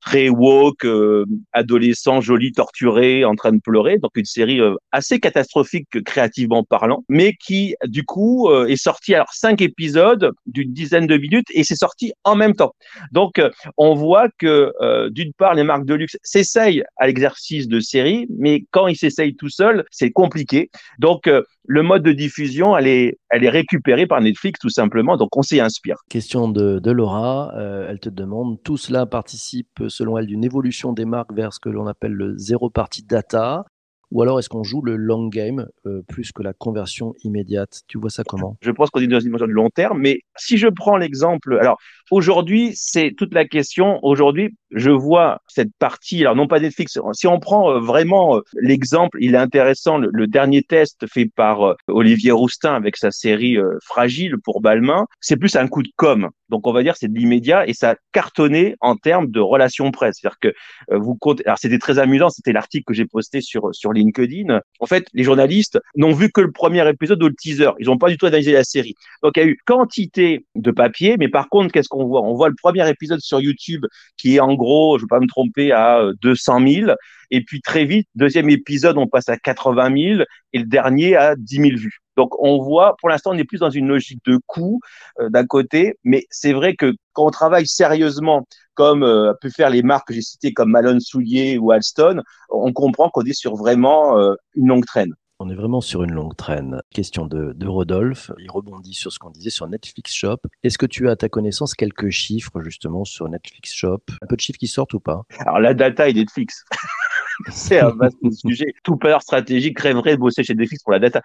très 0.00 0.28
woke, 0.28 0.84
euh, 0.84 1.24
adolescent, 1.52 2.20
joli, 2.20 2.52
torturé, 2.52 3.24
en 3.24 3.34
train 3.34 3.52
de 3.52 3.60
pleurer. 3.60 3.98
Donc 3.98 4.12
une 4.16 4.24
série 4.24 4.60
euh, 4.60 4.74
assez 4.92 5.20
catastrophique 5.20 6.02
créativement 6.04 6.64
parlant, 6.64 7.04
mais 7.08 7.34
qui 7.34 7.74
du 7.86 8.04
coup 8.04 8.48
euh, 8.48 8.66
est 8.66 8.76
sortie 8.76 9.14
alors 9.14 9.32
cinq 9.32 9.60
épisodes 9.60 10.32
d'une 10.46 10.72
dizaine 10.72 11.06
de 11.06 11.16
minutes 11.16 11.48
et 11.50 11.64
c'est 11.64 11.76
sorti 11.76 12.12
en 12.24 12.34
même 12.36 12.54
temps. 12.54 12.74
Donc 13.12 13.40
on 13.76 13.94
voit 13.94 14.28
que 14.38 14.72
d'une 15.10 15.32
part 15.32 15.54
les 15.54 15.64
marques 15.64 15.84
de 15.84 15.94
luxe 15.94 16.16
s'essayent 16.22 16.84
à 16.96 17.06
l'exercice 17.06 17.68
de 17.68 17.80
série, 17.80 18.26
mais 18.30 18.64
quand 18.70 18.86
ils 18.86 18.96
s'essayent 18.96 19.36
tout 19.36 19.48
seuls, 19.48 19.84
c'est 19.90 20.10
compliqué. 20.10 20.70
Donc 20.98 21.30
le 21.68 21.82
mode 21.82 22.02
de 22.02 22.12
diffusion, 22.12 22.76
elle 22.76 22.86
est, 22.86 23.18
elle 23.30 23.44
est 23.44 23.50
récupérée 23.50 24.06
par 24.06 24.20
Netflix 24.20 24.58
tout 24.60 24.70
simplement, 24.70 25.16
donc 25.16 25.36
on 25.36 25.42
s'y 25.42 25.60
inspire. 25.60 25.96
Question 26.08 26.48
de, 26.48 26.78
de 26.78 26.90
Laura, 26.90 27.52
euh, 27.56 27.88
elle 27.88 28.00
te 28.00 28.08
demande, 28.08 28.62
tout 28.62 28.76
cela 28.76 29.06
participe 29.06 29.82
selon 29.88 30.18
elle 30.18 30.26
d'une 30.26 30.44
évolution 30.44 30.92
des 30.92 31.04
marques 31.04 31.32
vers 31.32 31.52
ce 31.52 31.60
que 31.60 31.68
l'on 31.68 31.86
appelle 31.86 32.12
le 32.12 32.36
zéro 32.38 32.70
party 32.70 33.02
data? 33.02 33.64
Ou 34.12 34.22
alors 34.22 34.38
est-ce 34.38 34.48
qu'on 34.48 34.62
joue 34.62 34.82
le 34.82 34.94
long 34.94 35.26
game 35.26 35.66
euh, 35.84 36.00
plus 36.06 36.30
que 36.30 36.42
la 36.42 36.52
conversion 36.52 37.14
immédiate? 37.24 37.80
Tu 37.88 37.98
vois 37.98 38.10
ça 38.10 38.22
comment? 38.22 38.56
Je 38.60 38.70
pense 38.70 38.90
qu'on 38.90 39.00
est 39.00 39.08
dans 39.08 39.18
une 39.18 39.26
dimension 39.26 39.48
de 39.48 39.52
long 39.52 39.68
terme, 39.68 39.98
mais 39.98 40.20
si 40.36 40.58
je 40.58 40.68
prends 40.68 40.96
l'exemple, 40.96 41.58
alors 41.58 41.76
aujourd'hui 42.10 42.72
c'est 42.74 43.12
toute 43.16 43.34
la 43.34 43.44
question. 43.44 43.98
Aujourd'hui, 44.02 44.54
je 44.70 44.90
vois 44.90 45.40
cette 45.48 45.70
partie, 45.78 46.20
alors 46.20 46.36
non 46.36 46.46
pas 46.46 46.60
Netflix. 46.60 46.98
Si 47.12 47.26
on 47.26 47.40
prend 47.40 47.70
euh, 47.70 47.80
vraiment 47.80 48.36
euh, 48.36 48.40
l'exemple, 48.60 49.18
il 49.20 49.34
est 49.34 49.38
intéressant. 49.38 49.98
Le, 49.98 50.26
dernier 50.26 50.62
test 50.62 51.06
fait 51.06 51.26
par 51.26 51.76
Olivier 51.86 52.32
Roustin 52.32 52.74
avec 52.74 52.96
sa 52.96 53.12
série 53.12 53.56
Fragile 53.84 54.36
pour 54.42 54.60
Balmain, 54.60 55.06
c'est 55.20 55.36
plus 55.36 55.54
un 55.54 55.68
coup 55.68 55.82
de 55.82 55.88
com. 55.96 56.28
Donc 56.48 56.66
on 56.66 56.72
va 56.72 56.82
dire 56.82 56.96
c'est 56.96 57.08
de 57.08 57.16
l'immédiat 57.16 57.66
et 57.68 57.74
ça 57.74 57.90
a 57.90 57.94
cartonné 58.12 58.74
en 58.80 58.96
termes 58.96 59.30
de 59.30 59.40
relations 59.40 59.90
presse. 59.92 60.16
C'est-à-dire 60.20 60.38
que 60.40 60.96
vous 60.96 61.14
comptez. 61.14 61.46
Alors 61.46 61.58
c'était 61.58 61.78
très 61.78 61.98
amusant. 61.98 62.28
C'était 62.28 62.52
l'article 62.52 62.84
que 62.86 62.94
j'ai 62.94 63.06
posté 63.06 63.40
sur 63.40 63.68
sur 63.72 63.92
LinkedIn, 63.92 64.60
en 64.80 64.86
fait, 64.86 65.06
les 65.12 65.24
journalistes 65.24 65.78
n'ont 65.96 66.12
vu 66.12 66.30
que 66.30 66.40
le 66.40 66.52
premier 66.52 66.88
épisode 66.88 67.22
ou 67.22 67.28
le 67.28 67.34
teaser. 67.34 67.70
Ils 67.78 67.86
n'ont 67.86 67.98
pas 67.98 68.08
du 68.08 68.18
tout 68.18 68.26
analysé 68.26 68.52
la 68.52 68.64
série. 68.64 68.94
Donc, 69.22 69.36
il 69.36 69.40
y 69.40 69.42
a 69.42 69.46
eu 69.46 69.58
quantité 69.64 70.44
de 70.54 70.70
papier, 70.70 71.16
mais 71.18 71.28
par 71.28 71.48
contre, 71.48 71.72
qu'est-ce 71.72 71.88
qu'on 71.88 71.95
voit 72.04 72.22
On 72.22 72.34
voit 72.34 72.48
le 72.48 72.54
premier 72.60 72.88
épisode 72.88 73.20
sur 73.20 73.40
YouTube 73.40 73.84
qui 74.16 74.36
est 74.36 74.40
en 74.40 74.54
gros, 74.54 74.98
je 74.98 75.04
ne 75.04 75.06
vais 75.06 75.08
pas 75.08 75.20
me 75.20 75.26
tromper, 75.26 75.72
à 75.72 76.02
200 76.22 76.60
euh, 76.60 76.68
000. 76.68 76.92
Et 77.30 77.42
puis 77.42 77.60
très 77.60 77.84
vite, 77.84 78.08
deuxième 78.14 78.50
épisode, 78.50 78.98
on 78.98 79.06
passe 79.06 79.28
à 79.28 79.36
80 79.36 80.14
000 80.16 80.22
et 80.52 80.58
le 80.58 80.66
dernier 80.66 81.16
à 81.16 81.34
10 81.36 81.56
000 81.56 81.68
vues. 81.76 82.00
Donc 82.16 82.34
on 82.42 82.62
voit, 82.62 82.96
pour 83.00 83.08
l'instant, 83.08 83.30
on 83.32 83.38
est 83.38 83.44
plus 83.44 83.58
dans 83.58 83.70
une 83.70 83.88
logique 83.88 84.20
de 84.24 84.38
coût 84.46 84.80
euh, 85.20 85.28
d'un 85.28 85.44
côté, 85.46 85.98
mais 86.04 86.24
c'est 86.30 86.52
vrai 86.52 86.74
que 86.74 86.94
quand 87.12 87.26
on 87.26 87.30
travaille 87.30 87.66
sérieusement, 87.66 88.46
comme 88.74 89.02
euh, 89.02 89.32
pu 89.40 89.50
faire 89.50 89.70
les 89.70 89.82
marques 89.82 90.08
que 90.08 90.14
j'ai 90.14 90.22
citées 90.22 90.52
comme 90.52 90.70
Malone 90.70 91.00
Soulier 91.00 91.58
ou 91.58 91.72
Alston, 91.72 92.22
on 92.50 92.72
comprend 92.72 93.10
qu'on 93.10 93.22
est 93.22 93.38
sur 93.38 93.56
vraiment 93.56 94.18
euh, 94.18 94.34
une 94.54 94.68
longue 94.68 94.86
traîne. 94.86 95.14
On 95.38 95.50
est 95.50 95.54
vraiment 95.54 95.82
sur 95.82 96.02
une 96.02 96.12
longue 96.12 96.34
traîne. 96.34 96.80
Question 96.94 97.26
de, 97.26 97.52
de 97.52 97.66
Rodolphe, 97.66 98.32
il 98.38 98.50
rebondit 98.50 98.94
sur 98.94 99.12
ce 99.12 99.18
qu'on 99.18 99.28
disait 99.28 99.50
sur 99.50 99.68
Netflix 99.68 100.14
Shop. 100.14 100.38
Est-ce 100.62 100.78
que 100.78 100.86
tu 100.86 101.08
as 101.08 101.10
à 101.10 101.16
ta 101.16 101.28
connaissance 101.28 101.74
quelques 101.74 102.08
chiffres 102.08 102.62
justement 102.62 103.04
sur 103.04 103.28
Netflix 103.28 103.74
Shop? 103.74 104.00
Un 104.22 104.26
peu 104.26 104.36
de 104.36 104.40
chiffres 104.40 104.58
qui 104.58 104.66
sortent 104.66 104.94
ou 104.94 105.00
pas? 105.00 105.24
Alors 105.40 105.60
la 105.60 105.74
data 105.74 106.08
est 106.08 106.14
Netflix. 106.14 106.64
c'est 107.48 107.80
un 107.80 107.90
vaste 107.90 108.16
sujet. 108.32 108.74
Tout 108.82 108.96
peur 108.96 109.22
stratégique 109.22 109.78
rêverait 109.80 110.12
de 110.12 110.20
bosser 110.20 110.44
chez 110.44 110.54
Netflix 110.54 110.82
pour 110.82 110.92
la 110.92 110.98
data. 110.98 111.22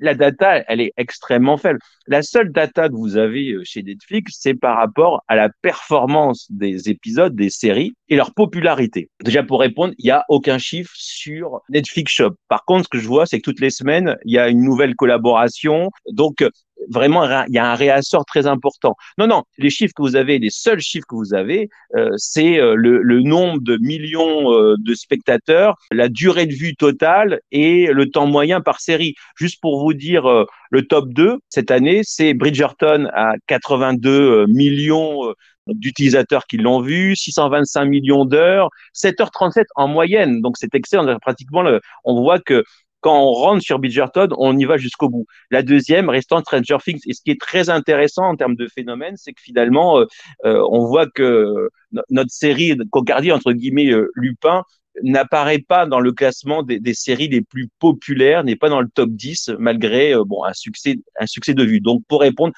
La 0.00 0.14
data, 0.14 0.64
elle 0.68 0.80
est 0.80 0.92
extrêmement 0.96 1.56
faible. 1.56 1.78
La 2.06 2.22
seule 2.22 2.52
data 2.52 2.88
que 2.88 2.94
vous 2.94 3.16
avez 3.16 3.52
euh, 3.52 3.62
chez 3.64 3.82
Netflix, 3.82 4.38
c'est 4.40 4.54
par 4.54 4.76
rapport 4.76 5.22
à 5.28 5.36
la 5.36 5.48
performance 5.62 6.46
des 6.50 6.88
épisodes, 6.88 7.34
des 7.34 7.50
séries 7.50 7.92
et 8.08 8.16
leur 8.16 8.34
popularité. 8.34 9.10
Déjà, 9.24 9.42
pour 9.42 9.60
répondre, 9.60 9.94
il 9.98 10.04
n'y 10.04 10.10
a 10.10 10.24
aucun 10.28 10.58
chiffre 10.58 10.90
sur 10.94 11.60
Netflix 11.68 12.12
Shop. 12.12 12.32
Par 12.48 12.64
contre, 12.64 12.84
ce 12.84 12.88
que 12.88 12.98
je 12.98 13.06
vois, 13.06 13.26
c'est 13.26 13.38
que 13.38 13.44
toutes 13.44 13.60
les 13.60 13.70
semaines, 13.70 14.16
il 14.24 14.32
y 14.32 14.38
a 14.38 14.48
une 14.48 14.62
nouvelle 14.62 14.96
collaboration. 14.96 15.90
Donc, 16.12 16.44
vraiment, 16.88 17.24
il 17.46 17.54
y 17.54 17.58
a 17.58 17.70
un 17.70 17.74
réassort 17.74 18.24
très 18.24 18.46
important. 18.46 18.96
Non, 19.18 19.26
non, 19.26 19.44
les 19.58 19.70
chiffres 19.70 19.92
que 19.96 20.02
vous 20.02 20.16
avez, 20.16 20.38
les 20.38 20.50
seuls 20.50 20.80
chiffres 20.80 21.06
que 21.08 21.14
vous 21.14 21.34
avez, 21.34 21.68
euh, 21.96 22.10
c'est 22.16 22.58
euh, 22.58 22.74
le, 22.74 23.02
le, 23.02 23.20
nombre 23.22 23.60
de 23.60 23.76
millions 23.78 24.52
euh, 24.52 24.76
de 24.78 24.94
spectateurs, 24.94 25.76
la 25.92 26.08
durée 26.08 26.46
de 26.46 26.54
vue 26.54 26.74
totale 26.74 27.40
et 27.52 27.86
le 27.86 28.10
temps 28.10 28.26
moyen 28.26 28.60
par 28.60 28.80
série. 28.80 29.14
Juste 29.36 29.60
pour 29.60 29.80
vous 29.80 29.94
dire, 29.94 30.46
le 30.70 30.82
top 30.86 31.08
2 31.10 31.38
cette 31.48 31.70
année, 31.70 32.00
c'est 32.04 32.34
Bridgerton 32.34 33.08
à 33.12 33.34
82 33.46 34.46
millions 34.46 35.34
d'utilisateurs 35.66 36.46
qui 36.46 36.56
l'ont 36.56 36.80
vu, 36.80 37.14
625 37.16 37.84
millions 37.84 38.24
d'heures, 38.24 38.68
7h37 38.94 39.64
en 39.76 39.88
moyenne. 39.88 40.40
Donc 40.40 40.56
c'est 40.58 40.74
excellent. 40.74 41.18
Pratiquement, 41.20 41.62
le, 41.62 41.80
on 42.04 42.20
voit 42.20 42.40
que 42.40 42.64
quand 43.00 43.18
on 43.18 43.32
rentre 43.32 43.62
sur 43.62 43.78
Bridgerton, 43.78 44.28
on 44.38 44.56
y 44.56 44.64
va 44.64 44.76
jusqu'au 44.76 45.08
bout. 45.08 45.26
La 45.50 45.62
deuxième 45.62 46.08
restant 46.08 46.40
Stranger 46.40 46.76
Things. 46.82 47.00
Et 47.06 47.14
ce 47.14 47.22
qui 47.22 47.30
est 47.30 47.40
très 47.40 47.70
intéressant 47.70 48.24
en 48.24 48.36
termes 48.36 48.56
de 48.56 48.68
phénomène, 48.68 49.16
c'est 49.16 49.32
que 49.32 49.40
finalement, 49.40 49.98
euh, 49.98 50.06
euh, 50.44 50.62
on 50.70 50.86
voit 50.86 51.06
que 51.06 51.70
notre 52.10 52.30
série 52.30 52.76
Cocardi, 52.90 53.32
entre 53.32 53.52
guillemets, 53.52 53.90
euh, 53.90 54.10
Lupin, 54.14 54.64
n'apparaît 55.02 55.60
pas 55.66 55.86
dans 55.86 56.00
le 56.00 56.12
classement 56.12 56.62
des, 56.62 56.78
des, 56.78 56.94
séries 56.94 57.28
les 57.28 57.42
plus 57.42 57.68
populaires, 57.78 58.44
n'est 58.44 58.56
pas 58.56 58.68
dans 58.68 58.80
le 58.80 58.88
top 58.88 59.10
10, 59.10 59.52
malgré 59.58 60.14
bon 60.26 60.44
un 60.44 60.52
succès, 60.52 60.96
un 61.18 61.26
succès 61.26 61.54
de 61.54 61.62
vue. 61.62 61.80
Donc, 61.80 62.02
pour 62.08 62.20
répondre, 62.20 62.52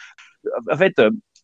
en 0.70 0.76
fait, 0.76 1.00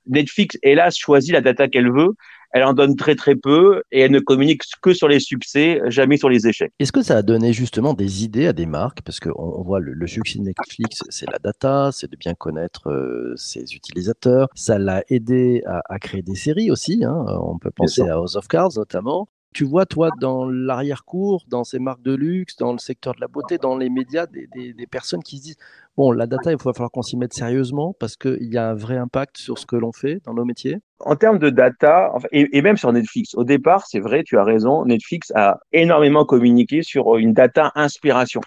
Netflix, 0.06 0.56
hélas, 0.62 0.96
choisit 0.96 1.32
la 1.32 1.40
data 1.40 1.68
qu'elle 1.68 1.92
veut 1.92 2.14
elle 2.52 2.64
en 2.64 2.72
donne 2.72 2.96
très 2.96 3.14
très 3.14 3.36
peu 3.36 3.82
et 3.90 4.00
elle 4.00 4.10
ne 4.10 4.20
communique 4.20 4.62
que 4.82 4.92
sur 4.92 5.08
les 5.08 5.20
succès, 5.20 5.80
jamais 5.86 6.16
sur 6.16 6.28
les 6.28 6.46
échecs. 6.46 6.72
Est-ce 6.78 6.92
que 6.92 7.02
ça 7.02 7.16
a 7.16 7.22
donné 7.22 7.52
justement 7.52 7.94
des 7.94 8.24
idées 8.24 8.46
à 8.46 8.52
des 8.52 8.66
marques? 8.66 9.02
Parce 9.02 9.20
qu'on 9.20 9.32
on 9.36 9.62
voit 9.62 9.80
le, 9.80 10.06
succès 10.06 10.38
de 10.38 10.44
Netflix, 10.44 11.02
c'est 11.10 11.30
la 11.30 11.38
data, 11.38 11.90
c'est 11.92 12.10
de 12.10 12.16
bien 12.16 12.34
connaître 12.34 12.90
euh, 12.90 13.34
ses 13.36 13.74
utilisateurs. 13.74 14.48
Ça 14.54 14.78
l'a 14.78 15.02
aidé 15.08 15.62
à, 15.66 15.98
créer 15.98 16.22
des 16.22 16.34
séries 16.34 16.70
aussi. 16.70 17.04
Hein. 17.04 17.24
On 17.42 17.58
peut 17.58 17.70
penser 17.70 18.02
à 18.02 18.14
House 18.14 18.36
of 18.36 18.48
Cards 18.48 18.72
notamment. 18.76 19.28
Tu 19.54 19.64
vois, 19.64 19.86
toi, 19.86 20.10
dans 20.20 20.48
l'arrière-cour, 20.48 21.44
dans 21.48 21.64
ces 21.64 21.78
marques 21.78 22.02
de 22.02 22.14
luxe, 22.14 22.56
dans 22.56 22.72
le 22.72 22.78
secteur 22.78 23.14
de 23.14 23.20
la 23.20 23.28
beauté, 23.28 23.56
dans 23.56 23.76
les 23.76 23.88
médias, 23.88 24.26
des, 24.26 24.46
des 24.46 24.86
personnes 24.86 25.22
qui 25.22 25.38
se 25.38 25.42
disent 25.42 25.56
Bon, 25.98 26.12
la 26.12 26.28
data, 26.28 26.52
il 26.52 26.56
va 26.56 26.72
falloir 26.72 26.92
qu'on 26.92 27.02
s'y 27.02 27.16
mette 27.16 27.32
sérieusement 27.32 27.92
parce 27.98 28.16
qu'il 28.16 28.52
y 28.52 28.56
a 28.56 28.68
un 28.68 28.74
vrai 28.74 28.96
impact 28.96 29.36
sur 29.36 29.58
ce 29.58 29.66
que 29.66 29.74
l'on 29.74 29.90
fait 29.90 30.20
dans 30.24 30.32
nos 30.32 30.44
métiers. 30.44 30.76
En 31.00 31.16
termes 31.16 31.40
de 31.40 31.50
data, 31.50 32.12
et, 32.30 32.62
même 32.62 32.76
sur 32.76 32.92
Netflix, 32.92 33.34
au 33.34 33.42
départ, 33.42 33.84
c'est 33.84 33.98
vrai, 33.98 34.22
tu 34.22 34.38
as 34.38 34.44
raison, 34.44 34.84
Netflix 34.84 35.32
a 35.34 35.58
énormément 35.72 36.24
communiqué 36.24 36.84
sur 36.84 37.16
une 37.16 37.32
data 37.32 37.72
inspiration. 37.74 38.40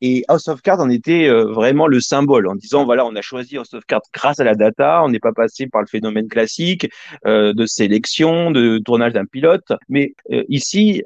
Et 0.00 0.24
House 0.26 0.48
of 0.48 0.62
Cards 0.62 0.80
en 0.80 0.90
était 0.90 1.28
euh, 1.28 1.44
vraiment 1.44 1.86
le 1.86 2.00
symbole, 2.00 2.48
en 2.48 2.56
disant, 2.56 2.84
voilà, 2.84 3.06
on 3.06 3.14
a 3.14 3.22
choisi 3.22 3.56
House 3.56 3.72
of 3.72 3.84
Cards 3.84 4.02
grâce 4.12 4.40
à 4.40 4.44
la 4.44 4.56
data, 4.56 5.04
on 5.04 5.08
n'est 5.08 5.20
pas 5.20 5.32
passé 5.32 5.68
par 5.68 5.82
le 5.82 5.86
phénomène 5.86 6.26
classique 6.26 6.88
euh, 7.24 7.52
de 7.52 7.66
sélection, 7.66 8.50
de 8.50 8.78
tournage 8.78 9.12
d'un 9.12 9.26
pilote. 9.26 9.70
Mais 9.88 10.14
euh, 10.32 10.42
ici, 10.48 11.04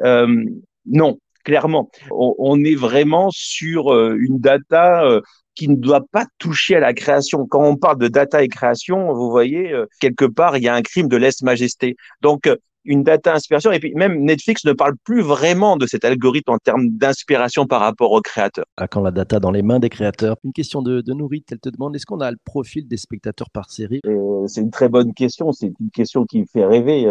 non, 0.87 1.19
clairement. 1.45 1.90
On, 2.11 2.64
est 2.64 2.75
vraiment 2.75 3.28
sur 3.30 3.95
une 4.14 4.38
data 4.38 5.21
qui 5.61 5.69
ne 5.69 5.76
doit 5.76 6.07
pas 6.11 6.25
toucher 6.38 6.76
à 6.76 6.81
la 6.81 6.95
création. 6.95 7.47
Quand 7.47 7.62
on 7.62 7.76
parle 7.76 7.99
de 7.99 8.09
data 8.09 8.43
et 8.43 8.49
création, 8.49 9.12
vous 9.12 9.31
voyez, 9.31 9.71
euh, 9.75 9.85
quelque 10.00 10.25
part, 10.25 10.57
il 10.57 10.64
y 10.64 10.69
a 10.69 10.75
un 10.75 10.81
crime 10.81 11.07
de 11.07 11.19
lèse-majesté. 11.19 11.97
Donc, 12.23 12.47
euh, 12.47 12.57
une 12.87 13.02
data 13.02 13.35
inspiration. 13.35 13.71
Et 13.71 13.79
puis 13.79 13.93
même 13.95 14.25
Netflix 14.25 14.64
ne 14.64 14.73
parle 14.73 14.95
plus 15.05 15.21
vraiment 15.21 15.76
de 15.76 15.87
cet 15.87 16.07
algorithme 16.07 16.52
en 16.52 16.57
termes 16.57 16.88
d'inspiration 16.88 17.67
par 17.67 17.83
rapport 17.83 18.11
aux 18.12 18.23
créateurs. 18.23 18.64
À 18.79 18.88
quand 18.88 19.02
la 19.02 19.11
data 19.11 19.38
dans 19.38 19.50
les 19.50 19.61
mains 19.61 19.81
des 19.81 19.90
créateurs 19.90 20.37
Une 20.45 20.55
question 20.55 20.81
de, 20.81 21.02
de 21.02 21.12
Nourit, 21.12 21.45
elle 21.52 21.61
te 21.61 21.69
demande 21.69 21.95
est-ce 21.95 22.07
qu'on 22.07 22.21
a 22.21 22.31
le 22.31 22.38
profil 22.43 22.88
des 22.88 22.97
spectateurs 22.97 23.50
par 23.50 23.71
série? 23.71 24.00
Euh, 24.07 24.47
C'est 24.47 24.62
une 24.62 24.71
très 24.71 24.88
bonne 24.88 25.12
question. 25.12 25.52
C'est 25.52 25.71
une 25.79 25.90
question 25.90 26.25
qui 26.25 26.40
me 26.40 26.47
fait 26.47 26.64
rêver. 26.64 27.05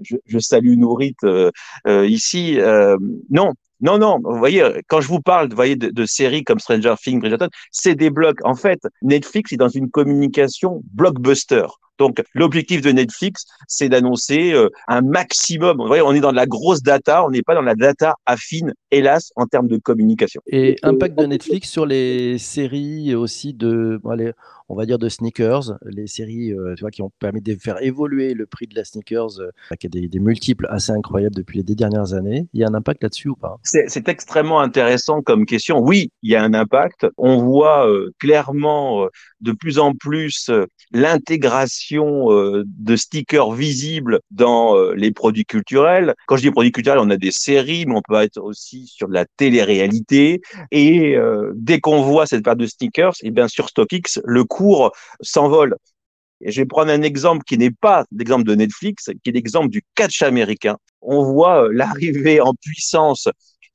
je, 0.00 0.14
je, 0.24 0.38
salue 0.38 0.76
Nourit 0.76 1.16
ici. 1.88 2.56
non, 3.30 3.54
non, 3.80 3.98
non, 3.98 4.18
vous 4.22 4.38
voyez, 4.38 4.62
quand 4.88 5.00
je 5.00 5.08
vous 5.08 5.20
parle 5.20 5.48
vous 5.48 5.56
voyez, 5.56 5.76
de, 5.76 6.06
séries 6.06 6.44
comme 6.44 6.58
Stranger 6.58 6.94
Things, 7.02 7.20
Bridgerton, 7.20 7.48
c'est 7.70 7.94
des 7.94 8.10
blocs. 8.10 8.38
En 8.44 8.54
fait, 8.54 8.80
Netflix 9.02 9.52
est 9.52 9.56
dans 9.56 9.68
une 9.68 9.90
communication 9.90 10.82
blockbuster. 10.92 11.66
Donc 12.00 12.22
l'objectif 12.34 12.80
de 12.80 12.90
Netflix, 12.92 13.44
c'est 13.68 13.90
d'annoncer 13.90 14.54
euh, 14.54 14.70
un 14.88 15.02
maximum. 15.02 15.76
Vous 15.76 15.86
voyez, 15.86 16.02
on 16.02 16.12
est 16.12 16.20
dans 16.20 16.30
de 16.30 16.36
la 16.36 16.46
grosse 16.46 16.82
data, 16.82 17.26
on 17.26 17.30
n'est 17.30 17.42
pas 17.42 17.54
dans 17.54 17.60
la 17.60 17.74
data 17.74 18.14
affine, 18.24 18.72
hélas, 18.90 19.32
en 19.36 19.46
termes 19.46 19.68
de 19.68 19.76
communication. 19.76 20.40
Et 20.46 20.76
impact 20.82 21.18
de 21.18 21.26
Netflix 21.26 21.68
sur 21.68 21.84
les 21.84 22.38
séries 22.38 23.14
aussi 23.14 23.52
de, 23.52 24.00
allez, 24.10 24.32
on 24.70 24.76
va 24.76 24.86
dire 24.86 24.98
de 24.98 25.10
sneakers, 25.10 25.78
les 25.84 26.06
séries 26.06 26.52
euh, 26.52 26.74
tu 26.74 26.80
vois, 26.80 26.90
qui 26.90 27.02
ont 27.02 27.10
permis 27.18 27.42
de 27.42 27.54
faire 27.56 27.82
évoluer 27.82 28.32
le 28.32 28.46
prix 28.46 28.66
de 28.66 28.76
la 28.76 28.84
sneakers, 28.84 29.40
euh, 29.40 29.50
qui 29.78 29.86
a 29.86 29.90
des, 29.90 30.20
multiples 30.20 30.66
assez 30.70 30.92
incroyables 30.92 31.34
depuis 31.34 31.58
les 31.58 31.74
dernières 31.74 32.14
années. 32.14 32.46
Il 32.54 32.60
y 32.60 32.64
a 32.64 32.68
un 32.68 32.74
impact 32.74 33.02
là-dessus 33.02 33.28
ou 33.28 33.36
pas? 33.36 33.58
C'est 33.62 34.08
extrêmement 34.08 34.60
intéressant 34.60 35.20
comme 35.20 35.44
question. 35.44 35.80
Oui, 35.80 36.12
il 36.22 36.30
y 36.30 36.36
a 36.36 36.42
un 36.42 36.54
impact. 36.54 37.06
On 37.18 37.38
voit 37.38 37.86
clairement 38.18 39.06
de 39.40 39.52
plus 39.52 39.78
en 39.78 39.94
plus 39.94 40.50
l'intégration 40.92 41.89
de 41.96 42.96
stickers 42.96 43.52
visibles 43.52 44.20
dans 44.30 44.90
les 44.92 45.12
produits 45.12 45.44
culturels. 45.44 46.14
Quand 46.26 46.36
je 46.36 46.42
dis 46.42 46.50
produits 46.50 46.72
culturels, 46.72 47.00
on 47.00 47.10
a 47.10 47.16
des 47.16 47.30
séries, 47.30 47.86
mais 47.86 47.94
on 47.96 48.02
peut 48.06 48.20
être 48.22 48.38
aussi 48.38 48.86
sur 48.86 49.08
de 49.08 49.14
la 49.14 49.24
télé-réalité. 49.36 50.40
Et 50.70 51.16
dès 51.54 51.80
qu'on 51.80 52.02
voit 52.02 52.26
cette 52.26 52.44
paire 52.44 52.56
de 52.56 52.66
stickers, 52.66 53.12
et 53.22 53.28
eh 53.28 53.30
bien 53.30 53.48
sur 53.48 53.68
StockX, 53.68 54.20
le 54.24 54.44
cours 54.44 54.92
s'envole. 55.20 55.76
Je 56.44 56.62
vais 56.62 56.66
prendre 56.66 56.90
un 56.90 57.02
exemple 57.02 57.42
qui 57.46 57.58
n'est 57.58 57.70
pas 57.70 58.04
l'exemple 58.16 58.44
de 58.44 58.54
Netflix, 58.54 59.10
qui 59.22 59.30
est 59.30 59.32
l'exemple 59.32 59.68
du 59.68 59.82
catch 59.94 60.22
américain. 60.22 60.76
On 61.02 61.22
voit 61.22 61.68
l'arrivée 61.72 62.40
en 62.40 62.54
puissance 62.54 63.28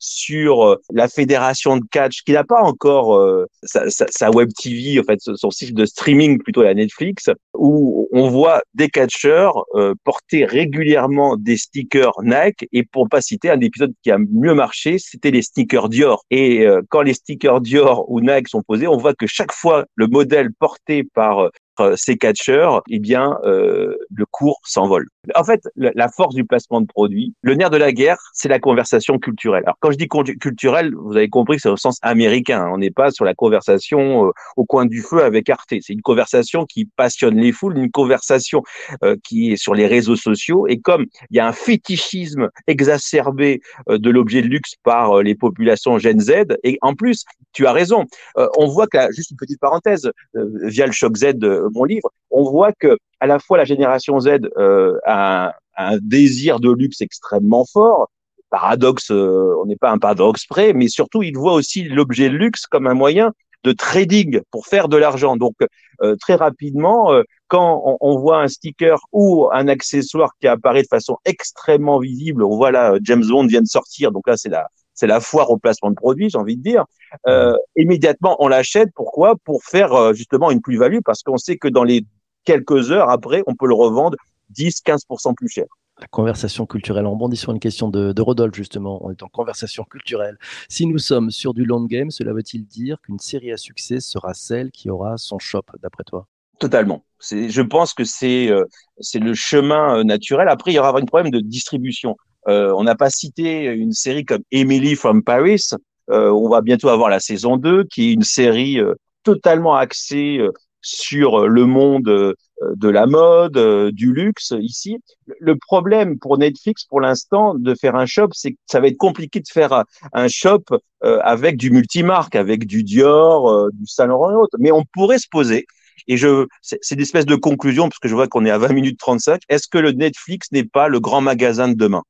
sur 0.06 0.66
euh, 0.66 0.82
la 0.94 1.08
fédération 1.08 1.78
de 1.78 1.84
catch 1.92 2.22
qui 2.24 2.34
n'a 2.34 2.44
pas 2.44 2.62
encore 2.62 3.16
euh, 3.16 3.48
sa, 3.64 4.30
web 4.32 4.50
TV, 4.56 5.00
en 5.00 5.04
fait, 5.04 5.20
son 5.20 5.50
site 5.50 5.74
de 5.74 5.86
streaming 5.86 6.38
plutôt 6.38 6.64
la 6.64 6.74
Netflix, 6.74 7.30
où 7.56 8.08
on 8.12 8.30
voit 8.30 8.62
des 8.76 8.90
catcheurs 8.90 9.66
euh, 9.74 9.94
porter 10.04 10.46
régulièrement 10.46 11.38
des 11.38 11.58
stickers 11.58 12.14
Nike. 12.22 12.68
Et 12.72 12.84
pour 12.84 13.10
pas 13.10 13.22
citer 13.22 13.50
un 13.50 13.60
épisode 13.60 13.94
qui 14.04 14.12
a 14.12 14.18
mieux 14.18 14.54
marché, 14.54 14.98
c'était 15.00 15.32
les 15.32 15.42
stickers 15.42 15.90
Dior. 15.90 16.24
Et 16.30 16.66
quand 16.90 17.02
les 17.02 17.14
stickers 17.14 17.62
Dior 17.62 18.10
ou 18.10 18.22
Nike 18.22 18.50
sont 18.50 18.62
posés, 18.62 18.88
on 18.88 18.98
voit 18.98 19.14
que 19.14 19.28
chaque 19.28 19.52
fois 19.52 19.86
le 19.96 20.08
modèle 20.08 20.50
porté 20.60 21.04
par 21.04 21.50
ces 21.96 22.18
catcheurs, 22.18 22.82
eh 22.90 23.00
bien, 23.00 23.38
euh, 23.44 23.96
le 24.14 24.26
cours 24.26 24.60
s'envole. 24.64 25.08
En 25.36 25.44
fait, 25.44 25.62
la 25.76 26.08
force 26.10 26.36
du 26.36 26.46
placement 26.46 26.82
de 26.82 26.86
produits, 26.86 27.34
le 27.42 27.56
nerf 27.56 27.70
de 27.70 27.78
la 27.78 27.92
guerre, 27.92 28.18
c'est 28.34 28.48
la 28.48 28.60
conversation 28.60 29.18
culturelle. 29.18 29.64
Alors, 29.66 29.78
quand 29.80 29.92
je 29.92 29.98
dis 29.98 30.08
culturelle, 30.08 30.94
vous 30.96 31.18
avez 31.18 31.30
compris 31.30 31.58
que 31.58 31.64
c'est 31.64 31.70
au 31.70 31.78
sens 31.78 31.98
américain. 32.02 32.68
On 32.72 32.78
n'est 32.78 32.92
pas 32.92 33.12
sur 33.12 33.26
la 33.26 33.34
conversation 33.34 34.28
euh, 34.28 34.32
au 34.56 34.66
coin 34.66 34.86
du 34.86 35.02
feu 35.02 35.24
avec 35.24 35.50
Arte. 35.50 35.74
C'est 35.82 35.94
une 35.94 36.02
conversation 36.02 36.66
qui 36.66 36.86
passionne 36.86 37.38
les 37.38 37.52
foules, 37.52 37.78
une 37.78 37.92
conversation 37.92 38.62
euh, 39.04 39.16
qui 39.24 39.52
est 39.52 39.58
sur 39.58 39.74
les 39.74 39.88
réseaux 39.88 40.16
sociaux. 40.16 40.68
Et 40.68 40.80
comme 40.80 41.06
il 41.32 41.38
y 41.38 41.40
a 41.40 41.48
un 41.48 41.54
fétichisme 41.54 42.50
exacerbé 42.68 43.62
de 43.88 44.10
l'objet 44.10 44.42
de 44.42 44.48
luxe 44.48 44.76
par 44.84 45.22
les 45.24 45.36
populations 45.36 45.98
Gen 45.98 46.20
Z, 46.20 46.32
et 46.64 46.78
en 46.82 46.94
plus, 46.94 47.24
tu 47.54 47.66
as 47.66 47.72
raison, 47.72 48.06
on 48.36 48.68
voit 48.68 48.88
que, 48.88 48.98
juste 49.12 49.32
une 49.32 49.38
petite 49.38 49.60
parenthèse, 49.60 50.12
via 50.34 50.86
le 50.86 50.92
choc 50.92 51.16
Z 51.16 51.34
mon 51.74 51.84
livre, 51.84 52.10
on 52.32 52.44
voit 52.44 52.72
que 52.74 52.98
à 53.20 53.28
la 53.28 53.40
fois 53.40 53.58
la 53.58 53.66
génération 53.66 54.20
Z 54.20 54.40
euh, 54.58 54.98
a, 55.06 55.54
un, 55.78 55.98
désir 56.02 56.60
de 56.60 56.72
luxe 56.72 57.02
extrêmement 57.02 57.66
fort. 57.66 58.10
Paradoxe, 58.50 59.12
euh, 59.12 59.56
on 59.62 59.66
n'est 59.66 59.76
pas 59.76 59.92
un 59.92 59.98
paradoxe 59.98 60.46
près, 60.46 60.74
mais 60.74 60.88
surtout 60.88 61.24
il 61.24 61.38
voit 61.38 61.54
aussi 61.54 61.84
l'objet 61.84 62.30
luxe 62.30 62.66
comme 62.68 62.88
un 62.88 62.94
moyen 62.94 63.32
de 63.64 63.72
trading 63.72 64.42
pour 64.52 64.68
faire 64.68 64.88
de 64.88 64.98
l'argent. 64.98 65.38
Donc 65.38 65.56
euh, 66.02 66.16
très 66.18 66.36
rapidement, 66.36 67.12
quand 67.48 67.98
on, 68.00 68.18
voit 68.18 68.42
un 68.42 68.48
sticker 68.48 69.00
ou 69.12 69.50
un 69.52 69.68
accessoire 69.68 70.32
qui 70.40 70.48
apparaît 70.48 70.84
de 70.84 70.88
façon 70.88 71.18
extrêmement 71.26 72.00
visible, 72.00 72.44
on 72.44 72.56
voit 72.56 72.72
là 72.72 72.96
James 73.02 73.26
Bond 73.28 73.48
vient 73.48 73.62
de 73.62 73.68
sortir, 73.68 74.12
donc 74.12 74.28
là 74.28 74.38
c'est 74.38 74.50
la 74.50 74.68
c'est 74.96 75.08
la 75.08 75.20
foire 75.20 75.52
au 75.52 75.58
placement 75.58 75.92
de 75.92 75.96
produits, 75.96 76.30
j'ai 76.30 76.38
envie 76.38 76.58
de 76.58 76.64
dire. 76.64 76.86
Euh, 77.28 77.56
immédiatement, 77.76 78.38
on 78.40 78.48
l'achète. 78.48 78.90
Pourquoi? 78.96 79.36
Pour 79.44 79.64
faire 79.64 79.94
euh, 79.94 80.14
justement 80.14 80.50
une 80.50 80.62
plus-value, 80.62 81.00
parce 81.06 81.22
qu'on 81.22 81.38
sait 81.38 81.58
que 81.58 81.68
dans 81.68 81.84
les 81.84 82.06
quelques 82.46 82.92
heures 82.92 83.10
après, 83.10 83.44
on 83.46 83.56
peut 83.56 83.68
le 83.68 83.76
revendre 83.76 84.18
10-15% 84.56 85.36
plus 85.36 85.50
cher. 85.50 85.66
La 86.00 86.08
conversation 86.08 86.66
culturelle. 86.66 87.06
On 87.06 87.16
bondit 87.16 87.38
sur 87.38 87.52
une 87.52 87.60
question 87.60 87.90
de, 87.90 88.12
de, 88.12 88.22
Rodolphe, 88.22 88.56
justement. 88.56 89.06
On 89.06 89.12
est 89.12 89.24
en 89.24 89.28
conversation 89.28 89.86
culturelle. 89.86 90.38
Si 90.68 90.86
nous 90.88 90.98
sommes 90.98 91.32
sur 91.32 91.54
du 91.54 91.64
long 91.64 91.86
game, 91.86 92.12
cela 92.12 92.34
veut-il 92.34 92.66
dire 92.66 92.98
qu'une 93.02 93.20
série 93.20 93.52
à 93.52 93.58
succès 93.58 94.02
sera 94.02 94.34
celle 94.34 94.72
qui 94.72 94.90
aura 94.90 95.18
son 95.18 95.40
shop, 95.40 95.64
d'après 95.82 96.04
toi? 96.04 96.28
Totalement. 96.60 97.06
Je 97.22 97.62
pense 97.62 97.94
que 97.94 98.04
c'est 98.04 98.50
euh, 98.50 98.66
le 99.14 99.34
chemin 99.34 100.04
naturel. 100.04 100.50
Après, 100.50 100.72
il 100.72 100.76
y 100.76 100.80
aura 100.80 100.98
un 100.98 101.06
problème 101.06 101.32
de 101.32 101.40
distribution. 101.40 102.18
Euh, 102.48 102.72
on 102.76 102.84
n'a 102.84 102.96
pas 102.96 103.10
cité 103.10 103.66
une 103.66 103.94
série 103.94 104.26
comme 104.26 104.44
Emily 104.52 104.96
from 104.96 105.24
Paris. 105.24 105.70
Euh, 106.12 106.30
on 106.30 106.50
va 106.50 106.62
bientôt 106.62 106.90
avoir 106.90 107.10
la 107.10 107.20
saison 107.20 107.58
2, 107.58 107.86
qui 107.86 108.10
est 108.10 108.14
une 108.14 108.24
série 108.24 108.80
euh, 108.80 108.94
totalement 109.24 109.76
axée 109.76 110.40
sur 110.82 111.48
le 111.48 111.66
monde 111.66 112.36
de 112.62 112.90
la 112.90 113.08
mode, 113.08 113.90
du 113.92 114.14
luxe 114.14 114.54
ici. 114.60 115.00
Le 115.40 115.56
problème 115.56 116.20
pour 116.20 116.38
Netflix 116.38 116.86
pour 116.86 117.02
l'instant 117.02 117.56
de 117.56 117.74
faire 117.74 117.96
un 117.96 118.06
shop, 118.06 118.30
c'est 118.34 118.52
que 118.52 118.58
ça 118.68 118.80
va 118.80 118.88
être 118.88 118.98
compliqué 118.98 119.40
de 119.40 119.48
faire 119.52 119.84
un 120.14 120.28
shop 120.28 120.64
avec 121.02 121.58
du 121.58 121.72
multimarque, 121.72 122.36
avec 122.36 122.68
du 122.68 122.84
Dior, 122.84 123.72
du 123.72 123.88
Saint 123.88 124.06
Laurent 124.06 124.30
et 124.30 124.36
autres. 124.36 124.58
Mais 124.60 124.72
on 124.72 124.84
pourrait 124.94 125.18
se 125.18 125.28
poser 125.28 125.66
et 126.08 126.18
je, 126.18 126.46
c'est 126.62 126.80
une 126.92 127.02
espèce 127.02 127.26
de 127.26 127.36
conclusion, 127.36 127.90
parce 127.90 128.00
que 128.00 128.08
je 128.08 128.14
vois 128.14 128.28
qu'on 128.28 128.46
est 128.46 128.52
à 128.52 128.58
20 128.58 128.74
minutes 128.74 129.00
35. 129.00 129.42
Est-ce 129.50 129.68
que 129.68 129.78
le 129.78 129.92
Netflix 129.92 130.52
n'est 130.52 130.64
pas 130.64 130.88
le 130.88 131.00
grand 131.00 131.22
magasin 131.22 131.68
de 131.68 131.74
demain? 131.74 132.04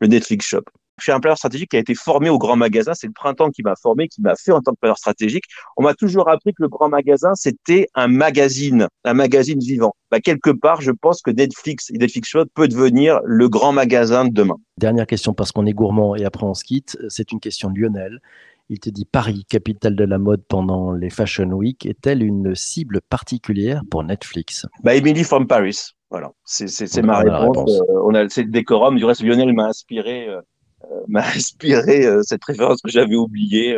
Le 0.00 0.08
Netflix 0.08 0.46
Shop. 0.46 0.62
Je 0.98 1.02
suis 1.04 1.12
un 1.12 1.20
planeur 1.20 1.36
stratégique 1.36 1.70
qui 1.70 1.76
a 1.76 1.80
été 1.80 1.94
formé 1.94 2.30
au 2.30 2.38
grand 2.38 2.56
magasin. 2.56 2.94
C'est 2.94 3.06
le 3.06 3.12
printemps 3.12 3.50
qui 3.50 3.62
m'a 3.62 3.74
formé, 3.76 4.08
qui 4.08 4.22
m'a 4.22 4.34
fait 4.34 4.52
en 4.52 4.62
tant 4.62 4.72
que 4.72 4.78
planeur 4.78 4.96
stratégique. 4.96 5.44
On 5.76 5.82
m'a 5.82 5.92
toujours 5.92 6.30
appris 6.30 6.54
que 6.54 6.62
le 6.62 6.68
grand 6.68 6.88
magasin, 6.88 7.34
c'était 7.34 7.86
un 7.94 8.08
magazine, 8.08 8.88
un 9.04 9.14
magazine 9.14 9.58
vivant. 9.58 9.94
Bah, 10.10 10.20
quelque 10.20 10.50
part, 10.50 10.80
je 10.80 10.92
pense 10.92 11.20
que 11.20 11.30
Netflix 11.30 11.90
et 11.90 11.98
Netflix 11.98 12.30
Shop 12.30 12.46
peut 12.54 12.66
devenir 12.66 13.20
le 13.24 13.48
grand 13.50 13.72
magasin 13.72 14.24
de 14.24 14.32
demain. 14.32 14.56
Dernière 14.78 15.06
question 15.06 15.34
parce 15.34 15.52
qu'on 15.52 15.66
est 15.66 15.74
gourmand 15.74 16.16
et 16.16 16.24
après 16.24 16.46
on 16.46 16.54
se 16.54 16.64
quitte. 16.64 16.96
C'est 17.10 17.30
une 17.30 17.40
question 17.40 17.70
de 17.70 17.78
Lionel. 17.78 18.20
Il 18.68 18.80
te 18.80 18.90
dit 18.90 19.04
Paris, 19.04 19.44
capitale 19.48 19.94
de 19.94 20.04
la 20.04 20.18
mode 20.18 20.42
pendant 20.48 20.92
les 20.92 21.10
Fashion 21.10 21.50
Week, 21.52 21.86
est-elle 21.86 22.22
une 22.22 22.54
cible 22.54 23.00
particulière 23.00 23.82
pour 23.90 24.02
Netflix? 24.02 24.66
Bah, 24.82 24.94
Emily 24.94 25.24
from 25.24 25.46
Paris. 25.46 25.95
Voilà, 26.10 26.30
c'est 26.44 27.02
ma 27.02 27.18
réponse. 27.18 27.80
Euh, 27.80 28.00
on 28.04 28.14
a 28.14 28.28
c'est 28.28 28.44
le 28.44 28.50
décorum. 28.50 28.96
Du 28.96 29.04
reste, 29.04 29.22
Lionel 29.22 29.52
m'a 29.52 29.66
inspiré, 29.66 30.28
euh, 30.28 30.40
euh, 30.84 31.00
m'a 31.08 31.20
inspiré 31.36 32.06
cette 32.22 32.44
référence 32.44 32.80
que 32.80 32.90
j'avais 32.90 33.16
oubliée. 33.16 33.76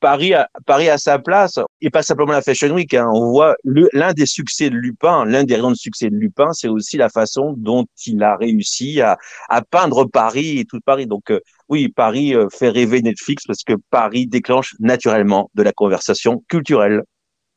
Paris, 0.00 0.34
a, 0.34 0.48
Paris 0.66 0.88
à 0.88 0.98
sa 0.98 1.18
place, 1.18 1.58
et 1.80 1.90
pas 1.90 2.02
simplement 2.02 2.32
la 2.32 2.42
Fashion 2.42 2.70
Week. 2.70 2.94
Hein. 2.94 3.08
On 3.12 3.30
voit 3.30 3.56
l'un 3.64 4.12
des 4.12 4.26
succès 4.26 4.70
de 4.70 4.76
Lupin, 4.76 5.24
l'un 5.24 5.44
des 5.44 5.56
raisons 5.56 5.70
de 5.70 5.76
succès 5.76 6.10
de 6.10 6.16
Lupin, 6.16 6.52
c'est 6.52 6.68
aussi 6.68 6.96
la 6.96 7.08
façon 7.08 7.54
dont 7.56 7.86
il 8.06 8.22
a 8.22 8.36
réussi 8.36 9.00
à, 9.00 9.18
à 9.48 9.62
peindre 9.62 10.04
Paris 10.04 10.58
et 10.58 10.64
tout 10.64 10.80
Paris. 10.84 11.06
Donc 11.06 11.32
oui, 11.68 11.88
Paris 11.88 12.34
fait 12.52 12.70
rêver 12.70 13.02
Netflix 13.02 13.44
parce 13.46 13.62
que 13.64 13.74
Paris 13.90 14.26
déclenche 14.26 14.74
naturellement 14.78 15.50
de 15.54 15.62
la 15.62 15.72
conversation 15.72 16.42
culturelle. 16.48 17.02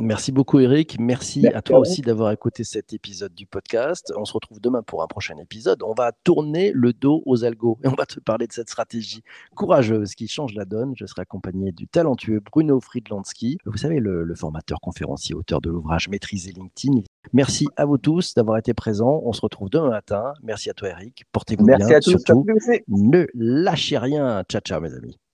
Merci 0.01 0.31
beaucoup 0.31 0.59
Eric. 0.59 0.97
Merci, 0.99 1.47
à 1.47 1.61
toi 1.61 1.79
aussi 1.79 2.01
d'avoir 2.01 2.31
écouté 2.31 2.63
cet 2.63 2.93
épisode 2.93 3.33
du 3.33 3.45
podcast. 3.45 4.11
On 4.17 4.25
se 4.25 4.33
retrouve 4.33 4.59
demain 4.59 4.81
pour 4.81 5.03
un 5.03 5.07
prochain 5.07 5.37
épisode. 5.37 5.83
On 5.83 5.93
va 5.93 6.11
tourner 6.23 6.71
le 6.73 6.93
dos 6.93 7.21
aux 7.25 7.45
algos 7.45 7.77
et 7.83 7.87
on 7.87 7.93
va 7.93 8.05
te 8.05 8.19
parler 8.19 8.47
de 8.47 8.53
cette 8.53 8.69
stratégie 8.69 9.21
courageuse 9.55 10.15
qui 10.15 10.27
change 10.27 10.53
la 10.55 10.65
donne. 10.65 10.93
Je 10.95 11.05
serai 11.05 11.21
accompagné 11.21 11.71
du 11.71 11.87
talentueux 11.87 12.39
Bruno 12.39 12.79
Friedlandsky. 12.79 13.57
Vous 13.65 13.77
savez, 13.77 13.99
le, 13.99 14.33
formateur 14.35 14.79
conférencier, 14.81 15.35
auteur 15.35 15.61
de 15.61 15.69
l'ouvrage 15.69 16.09
Maîtriser 16.09 16.51
LinkedIn. 16.51 17.01
Merci 17.33 17.67
à 17.75 17.85
vous 17.85 17.97
tous 17.97 18.33
d'avoir 18.33 18.57
été 18.57 18.73
présents. 18.73 19.21
On 19.23 19.33
se 19.33 19.41
retrouve 19.41 19.69
demain 19.69 19.89
matin. 19.89 20.33
Merci 20.41 20.69
à 20.69 20.73
toi 20.73 20.89
Eric. 20.89 21.23
Portez-vous 21.31 21.65
bien. 21.65 21.77
Merci 21.77 21.93
à 21.93 21.99
tous. 21.99 22.11
Surtout, 22.11 22.45
ne 22.87 23.27
lâchez 23.33 23.97
rien. 23.97 24.43
Ciao, 24.49 24.61
ciao 24.61 24.81
mes 24.81 24.93
amis. 24.93 25.21